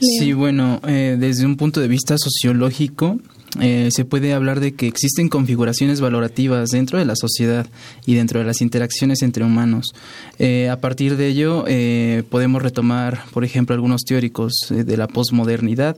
[0.00, 3.18] Sí, bueno, desde un punto de vista sociológico,
[3.60, 7.66] eh, se puede hablar de que existen configuraciones valorativas dentro de la sociedad
[8.04, 9.86] y dentro de las interacciones entre humanos.
[10.38, 15.96] Eh, a partir de ello, eh, podemos retomar, por ejemplo, algunos teóricos de la posmodernidad,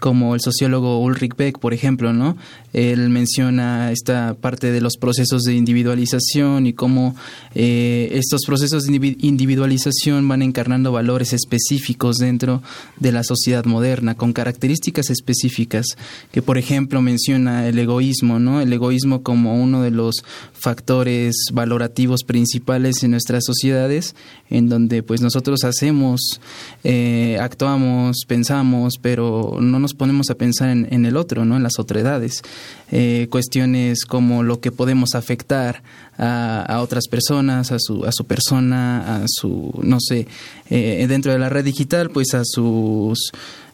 [0.00, 2.36] como el sociólogo Ulrich Beck, por ejemplo, ¿no?
[2.72, 7.14] Él menciona esta parte de los procesos de individualización y cómo
[7.54, 12.62] estos procesos de individualización van encarnando valores específicos dentro
[12.98, 15.86] de la sociedad moderna, con características específicas,
[16.32, 18.60] que, por ejemplo, menciona el egoísmo, ¿no?
[18.60, 20.16] El egoísmo como uno de los
[20.52, 24.14] factores valorativos principales en nuestras sociedades,
[24.50, 26.40] en donde pues nosotros hacemos,
[26.84, 31.56] eh, actuamos, pensamos, pero no nos ponemos a pensar en, el otro, ¿no?
[31.56, 32.42] En las otredades.
[32.90, 35.82] Eh, cuestiones como lo que podemos afectar
[36.18, 40.26] a, otras personas, a su, a su persona, a su, no sé,
[40.68, 43.32] eh, dentro de la red digital, pues a sus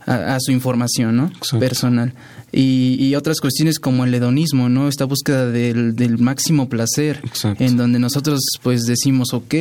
[0.08, 1.30] a, su información ¿no?
[1.58, 2.14] personal.
[2.50, 4.88] Y, otras cuestiones como el hedonismo, ¿no?
[4.88, 7.20] Esta búsqueda del, máximo placer,
[7.58, 9.54] en donde nosotros pues decimos, ok,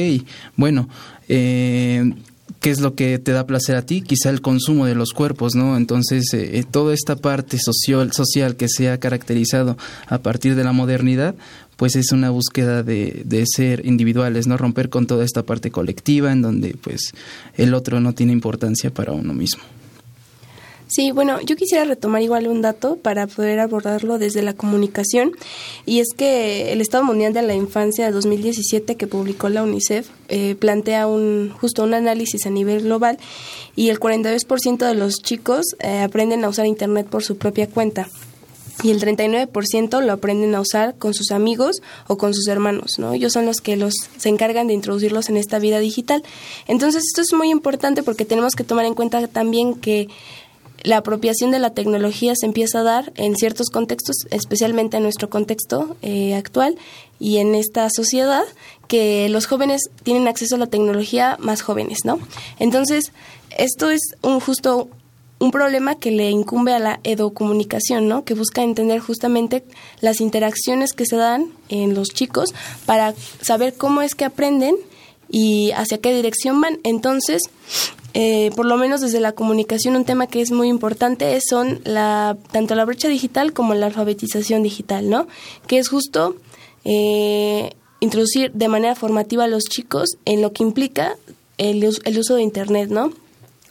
[0.55, 0.87] bueno,
[1.27, 2.13] eh,
[2.61, 4.01] ¿qué es lo que te da placer a ti?
[4.01, 5.75] Quizá el consumo de los cuerpos, ¿no?
[5.75, 9.77] Entonces, eh, eh, toda esta parte social, social que se ha caracterizado
[10.07, 11.35] a partir de la modernidad,
[11.75, 14.57] pues es una búsqueda de, de, ser individuales, ¿no?
[14.57, 17.11] Romper con toda esta parte colectiva en donde pues
[17.55, 19.63] el otro no tiene importancia para uno mismo.
[20.97, 25.33] Sí, bueno, yo quisiera retomar igual un dato para poder abordarlo desde la comunicación
[25.85, 30.09] y es que el Estado Mundial de la Infancia de 2017 que publicó la UNICEF
[30.27, 33.19] eh, plantea un justo un análisis a nivel global
[33.75, 38.09] y el 42% de los chicos eh, aprenden a usar Internet por su propia cuenta
[38.81, 43.13] y el 39% lo aprenden a usar con sus amigos o con sus hermanos, ¿no?
[43.13, 46.23] Ellos son los que los se encargan de introducirlos en esta vida digital.
[46.67, 50.09] Entonces, esto es muy importante porque tenemos que tomar en cuenta también que
[50.83, 55.29] la apropiación de la tecnología se empieza a dar en ciertos contextos, especialmente en nuestro
[55.29, 56.77] contexto eh, actual
[57.19, 58.43] y en esta sociedad,
[58.87, 62.19] que los jóvenes tienen acceso a la tecnología más jóvenes, ¿no?
[62.59, 63.11] Entonces,
[63.57, 64.89] esto es un justo
[65.39, 68.23] un problema que le incumbe a la educomunicación, ¿no?
[68.23, 69.63] Que busca entender justamente
[70.01, 72.49] las interacciones que se dan en los chicos
[72.85, 74.75] para saber cómo es que aprenden
[75.29, 76.79] y hacia qué dirección van.
[76.83, 77.43] Entonces,
[78.19, 82.35] eh, por lo menos desde la comunicación, un tema que es muy importante son la,
[82.51, 85.27] tanto la brecha digital como la alfabetización digital, ¿no?
[85.67, 86.35] Que es justo
[86.83, 91.15] eh, introducir de manera formativa a los chicos en lo que implica
[91.59, 93.11] el, el uso de Internet, ¿no?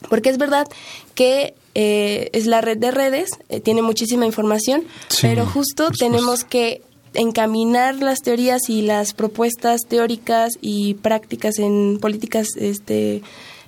[0.09, 0.65] Porque es verdad
[1.13, 4.85] que eh, es la red de redes, eh, tiene muchísima información,
[5.21, 6.83] pero justo tenemos que
[7.13, 13.23] encaminar las teorías y las propuestas teóricas y prácticas en políticas este,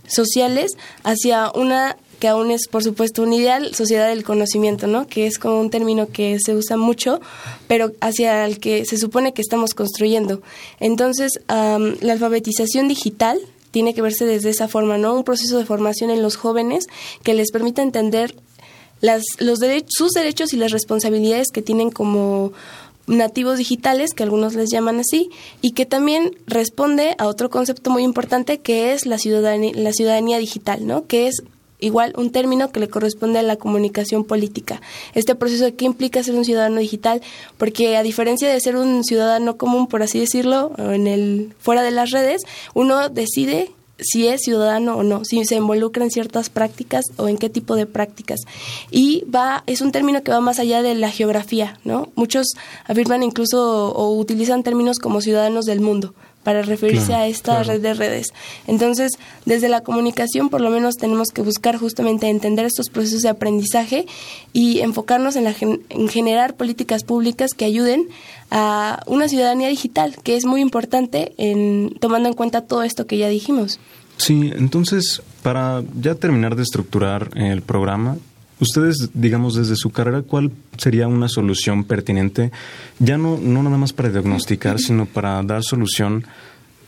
[0.09, 0.71] sociales
[1.03, 5.07] hacia una que aún es, por supuesto, un ideal, sociedad del conocimiento, ¿no?
[5.07, 7.21] Que es como un término que se usa mucho,
[7.67, 10.41] pero hacia el que se supone que estamos construyendo.
[10.81, 13.39] Entonces, la alfabetización digital
[13.71, 15.15] tiene que verse desde esa forma, ¿no?
[15.15, 16.87] Un proceso de formación en los jóvenes
[17.23, 18.35] que les permita entender
[19.01, 22.51] las, los sus derechos y las responsabilidades que tienen como
[23.09, 25.29] nativos digitales, que algunos les llaman así,
[25.61, 30.37] y que también responde a otro concepto muy importante que es la ciudadanía, la ciudadanía
[30.37, 31.07] digital, ¿no?
[31.07, 31.43] Que es
[31.79, 34.81] igual un término que le corresponde a la comunicación política.
[35.15, 37.21] Este proceso de qué implica ser un ciudadano digital,
[37.57, 41.91] porque a diferencia de ser un ciudadano común, por así decirlo, en el fuera de
[41.91, 42.43] las redes,
[42.73, 43.71] uno decide
[44.01, 47.75] si es ciudadano o no, si se involucra en ciertas prácticas o en qué tipo
[47.75, 48.41] de prácticas.
[48.91, 52.09] Y va, es un término que va más allá de la geografía, ¿no?
[52.15, 52.47] Muchos
[52.85, 56.13] afirman incluso o utilizan términos como ciudadanos del mundo
[56.43, 58.33] para referirse a esta red de redes.
[58.67, 59.11] Entonces,
[59.45, 64.05] desde la comunicación, por lo menos tenemos que buscar justamente entender estos procesos de aprendizaje
[64.53, 68.07] y enfocarnos en, la, en generar políticas públicas que ayuden
[68.51, 73.17] a una ciudadanía digital, que es muy importante en tomando en cuenta todo esto que
[73.17, 73.79] ya dijimos.
[74.17, 78.17] Sí, entonces, para ya terminar de estructurar el programa,
[78.59, 82.51] Ustedes, digamos, desde su carrera, ¿cuál sería una solución pertinente?
[82.99, 86.25] Ya no, no nada más para diagnosticar, sino para dar solución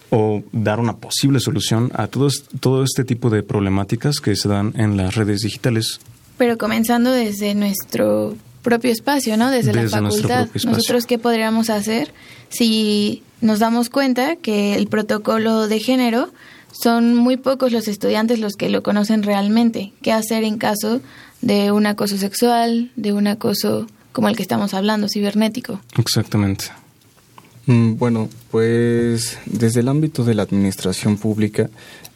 [0.10, 2.28] o dar una posible solución a todo,
[2.60, 6.02] todo este tipo de problemáticas que se dan en las redes digitales.
[6.38, 9.50] Pero comenzando desde nuestro propio espacio, ¿no?
[9.50, 10.50] Desde, la facultad.
[10.66, 12.14] Nosotros qué podríamos hacer
[12.50, 16.30] si nos damos cuenta que el protocolo de género
[16.72, 19.94] son muy pocos los estudiantes los que lo conocen realmente.
[20.02, 21.02] ¿Qué hacer en caso
[21.42, 25.82] de un acoso sexual, de un acoso como el que estamos hablando, cibernético.
[25.98, 26.66] Exactamente.
[27.66, 31.70] Mm, bueno, pues desde el ámbito de la administración pública,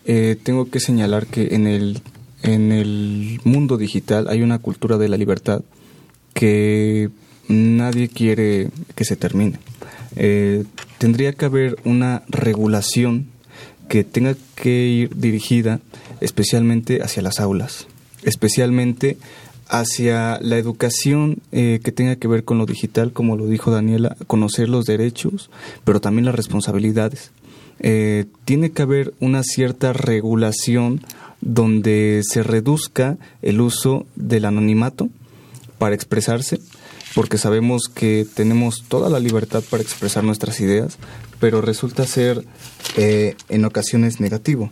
[0.06, 2.02] eh, tengo que señalar que en el,
[2.44, 5.62] en el mundo digital hay una cultura de la libertad
[6.34, 7.10] que
[7.48, 9.60] nadie quiere que se termine.
[10.16, 10.64] Eh,
[10.98, 13.28] tendría que haber una regulación
[13.88, 15.80] que tenga que ir dirigida
[16.22, 17.88] especialmente hacia las aulas
[18.26, 19.18] especialmente
[19.68, 24.16] hacia la educación eh, que tenga que ver con lo digital, como lo dijo Daniela,
[24.28, 25.50] conocer los derechos,
[25.84, 27.32] pero también las responsabilidades.
[27.80, 31.02] Eh, tiene que haber una cierta regulación
[31.42, 35.10] donde se reduzca el uso del anonimato
[35.78, 36.60] para expresarse,
[37.14, 40.98] porque sabemos que tenemos toda la libertad para expresar nuestras ideas,
[41.40, 42.46] pero resulta ser
[42.98, 44.72] eh, en ocasiones negativo.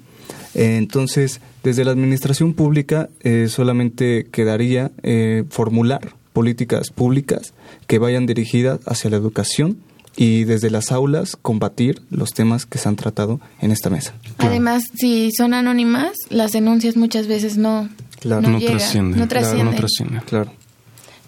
[0.53, 7.53] Entonces, desde la administración pública eh, solamente quedaría eh, formular políticas públicas
[7.87, 9.77] que vayan dirigidas hacia la educación
[10.15, 14.13] y desde las aulas combatir los temas que se han tratado en esta mesa.
[14.37, 17.89] Además, si son anónimas, las denuncias muchas veces no,
[18.23, 19.19] no, no, trascienden.
[19.19, 20.21] no trascienden.
[20.25, 20.51] Claro.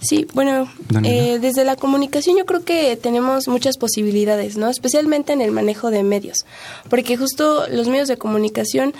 [0.07, 0.69] Sí, bueno,
[1.03, 4.69] eh, desde la comunicación yo creo que tenemos muchas posibilidades, ¿no?
[4.69, 6.45] Especialmente en el manejo de medios,
[6.89, 8.93] porque justo los medios de comunicación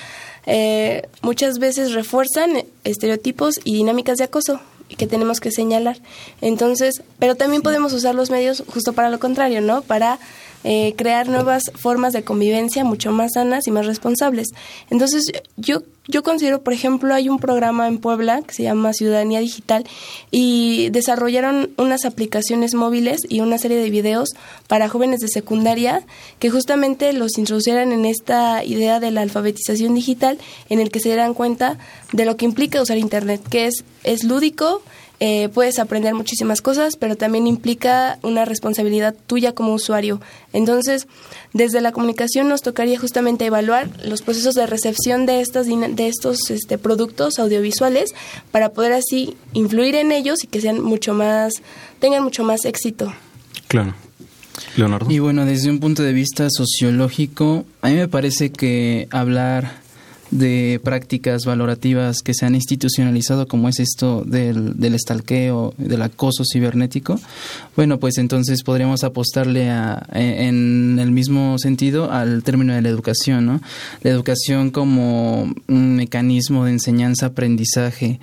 [0.47, 4.59] eh, muchas veces refuerzan estereotipos y dinámicas de acoso
[4.97, 5.97] que tenemos que señalar.
[6.41, 9.81] Entonces, pero también podemos usar los medios justo para lo contrario, ¿no?
[9.81, 10.19] Para
[10.63, 14.47] eh, crear nuevas formas de convivencia mucho más sanas y más responsables.
[14.89, 19.39] Entonces, yo yo considero, por ejemplo, hay un programa en Puebla que se llama Ciudadanía
[19.39, 19.85] Digital
[20.29, 24.29] y desarrollaron unas aplicaciones móviles y una serie de videos
[24.67, 26.05] para jóvenes de secundaria
[26.39, 30.37] que justamente los introducieran en esta idea de la alfabetización digital
[30.69, 31.77] en el que se dieran cuenta
[32.11, 34.81] de lo que implica usar Internet, que es, es lúdico,
[35.19, 40.19] eh, puedes aprender muchísimas cosas, pero también implica una responsabilidad tuya como usuario.
[40.51, 41.07] Entonces,
[41.53, 46.49] desde la comunicación nos tocaría justamente evaluar los procesos de recepción de, estas, de estos
[46.49, 48.13] este, productos audiovisuales
[48.51, 51.53] para poder así influir en ellos y que sean mucho más,
[51.99, 53.13] tengan mucho más éxito.
[53.67, 53.95] Claro.
[54.77, 55.11] Leonardo.
[55.11, 59.84] Y bueno, desde un punto de vista sociológico, a mí me parece que hablar
[60.38, 66.43] de prácticas valorativas que se han institucionalizado, como es esto del, del estalqueo, del acoso
[66.51, 67.19] cibernético,
[67.75, 73.45] bueno, pues entonces podríamos apostarle a, en el mismo sentido al término de la educación,
[73.45, 73.61] ¿no?
[74.03, 78.19] La educación como un mecanismo de enseñanza-aprendizaje,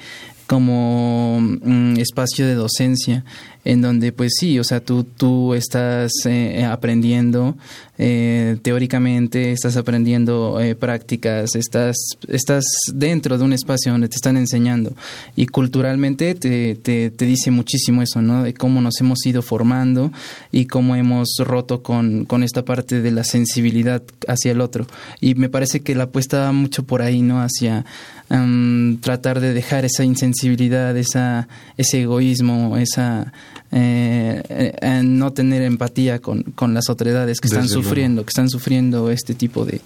[0.47, 3.25] como un espacio de docencia
[3.65, 7.57] en donde pues sí, o sea, tú, tú estás eh, aprendiendo
[7.99, 11.97] eh, teóricamente, estás aprendiendo eh, prácticas, estás,
[12.27, 14.93] estás dentro de un espacio donde te están enseñando
[15.37, 18.43] y culturalmente te, te, te dice muchísimo eso, ¿no?
[18.43, 20.11] De cómo nos hemos ido formando
[20.51, 24.87] y cómo hemos roto con, con esta parte de la sensibilidad hacia el otro.
[25.21, 27.41] Y me parece que la apuesta mucho por ahí, ¿no?
[27.41, 27.85] Hacia
[28.33, 33.33] em, tratar de dejar esa insensibilidad, esa, ese egoísmo, esa
[33.71, 39.11] eh, eh, no tener empatía con, con las otredades que están sufriendo, que están sufriendo
[39.11, 39.81] este tipo de,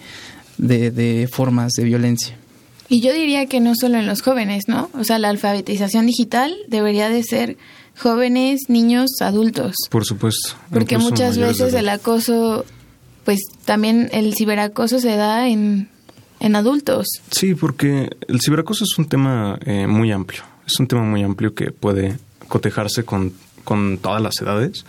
[0.58, 2.36] de, de formas de violencia.
[2.88, 4.90] Y yo diría que no solo en los jóvenes, ¿no?
[4.94, 7.56] O sea, la alfabetización digital debería de ser
[7.98, 9.74] jóvenes, niños, adultos.
[9.90, 10.54] Por supuesto.
[10.70, 12.64] Porque muchas veces el acoso,
[13.24, 15.88] pues también el ciberacoso se da en,
[16.46, 17.06] en adultos.
[17.30, 20.42] Sí, porque el ciberacoso es un tema eh, muy amplio.
[20.66, 22.18] Es un tema muy amplio que puede
[22.48, 23.32] cotejarse con,
[23.64, 24.84] con todas las edades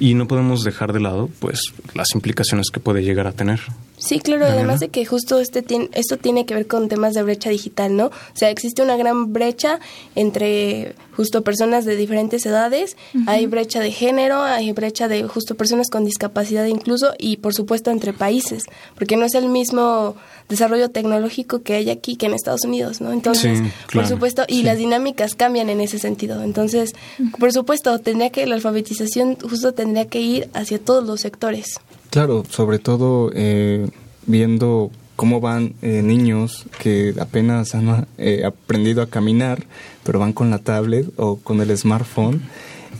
[0.00, 1.60] y no podemos dejar de lado pues
[1.94, 3.60] las implicaciones que puede llegar a tener.
[4.04, 4.60] Sí, claro, Daniela.
[4.62, 7.96] además de que justo este tien- esto tiene que ver con temas de brecha digital,
[7.96, 8.06] ¿no?
[8.06, 9.80] O sea, existe una gran brecha
[10.14, 12.96] entre justo personas de diferentes edades,
[13.26, 17.90] hay brecha de género, hay brecha de justo personas con discapacidad incluso y por supuesto
[17.90, 18.64] entre países,
[18.96, 20.16] porque no es el mismo
[20.48, 23.12] desarrollo tecnológico que hay aquí que en Estados Unidos, ¿no?
[23.12, 23.64] Entonces, Sí,
[23.96, 24.62] por supuesto, y sí.
[24.64, 26.42] las dinámicas cambian en ese sentido.
[26.42, 26.92] Entonces,
[27.38, 31.80] por supuesto, tendría que la alfabetización justo tendría que ir hacia todos los sectores.
[32.10, 33.88] Claro, sobre todo eh,
[34.26, 39.64] viendo cómo van eh, niños que apenas han eh, aprendido a caminar,
[40.04, 42.42] pero van con la tablet o con el smartphone.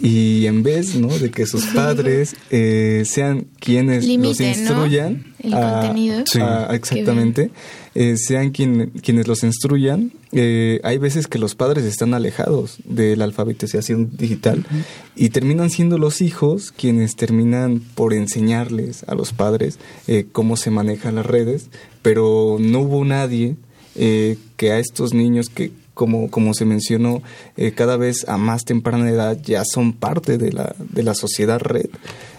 [0.00, 1.06] Y en vez ¿no?
[1.08, 6.40] de que sus padres eh, sean quienes los instruyan, El a- contenido Sí.
[6.40, 7.50] a- que exactamente,
[7.94, 13.16] eh, sean quien- quienes los instruyan, eh, hay veces que los padres están alejados de
[13.16, 14.66] la alfabetización digital
[15.14, 19.78] y terminan siendo los hijos quienes terminan por enseñarles a los padres
[20.08, 21.66] eh, cómo se manejan las redes,
[22.02, 23.56] pero no hubo nadie
[23.94, 27.22] eh, que a estos niños que como, como se mencionó,
[27.56, 31.60] eh, cada vez a más temprana edad ya son parte de la, de la sociedad
[31.60, 31.86] red.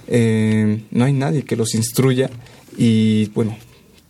[0.10, 2.30] Eh, no hay nadie que los instruya
[2.78, 3.56] y bueno,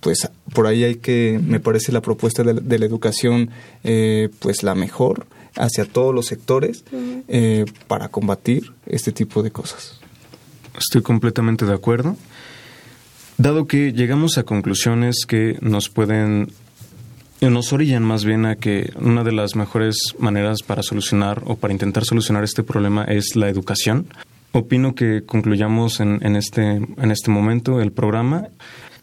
[0.05, 3.49] pues por ahí hay que, me parece la propuesta de, la- de la educación,
[3.83, 5.25] eh, pues la mejor
[5.55, 6.83] hacia todos los sectores
[7.27, 9.99] eh, para combatir este tipo de cosas.
[10.77, 12.17] Estoy completamente de acuerdo.
[13.39, 16.51] Dado que llegamos a conclusiones que nos pueden,
[17.41, 21.55] eh, nos orillan más bien a que una de las mejores maneras para solucionar o
[21.55, 24.05] para intentar solucionar este problema es la educación.
[24.51, 28.49] Opino que concluyamos en, en este, en este momento el programa.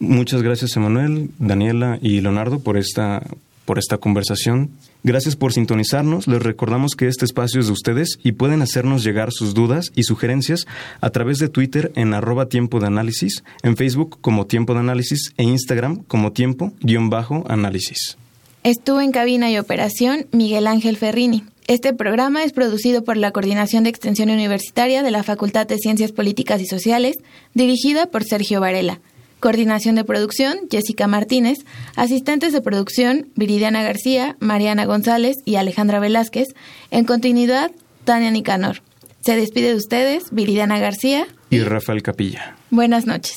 [0.03, 3.23] Muchas gracias, Emanuel, Daniela y Leonardo, por esta,
[3.65, 4.71] por esta conversación.
[5.05, 6.27] Gracias por sintonizarnos.
[6.27, 10.03] Les recordamos que este espacio es de ustedes y pueden hacernos llegar sus dudas y
[10.03, 10.67] sugerencias
[11.01, 15.35] a través de Twitter en arroba tiempo de análisis, en Facebook como tiempo de análisis
[15.37, 18.19] e Instagram como tiempo guion bajo análisis.
[18.65, 21.45] Estuvo en cabina y operación Miguel Ángel Ferrini.
[21.69, 26.11] Este programa es producido por la Coordinación de Extensión Universitaria de la Facultad de Ciencias
[26.11, 27.21] Políticas y Sociales,
[27.55, 28.99] dirigida por Sergio Varela.
[29.43, 31.59] Coordinación de producción, Jessica Martínez.
[31.97, 36.47] Asistentes de producción, Viridiana García, Mariana González y Alejandra Velázquez.
[36.93, 37.73] En continuidad,
[38.05, 38.83] Tania Nicanor.
[39.21, 41.27] Se despide de ustedes, Viridiana García.
[41.51, 42.55] Y Rafael Capilla.
[42.71, 43.35] Buenas noches.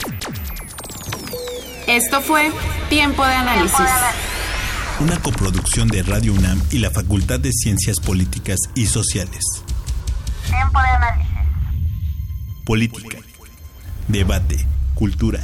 [1.88, 2.52] Esto fue
[2.88, 3.80] Tiempo de Análisis.
[5.00, 9.44] Una coproducción de Radio UNAM y la Facultad de Ciencias Políticas y Sociales.
[10.46, 11.32] Tiempo de análisis.
[12.64, 13.18] Política,
[14.08, 15.44] debate, cultura,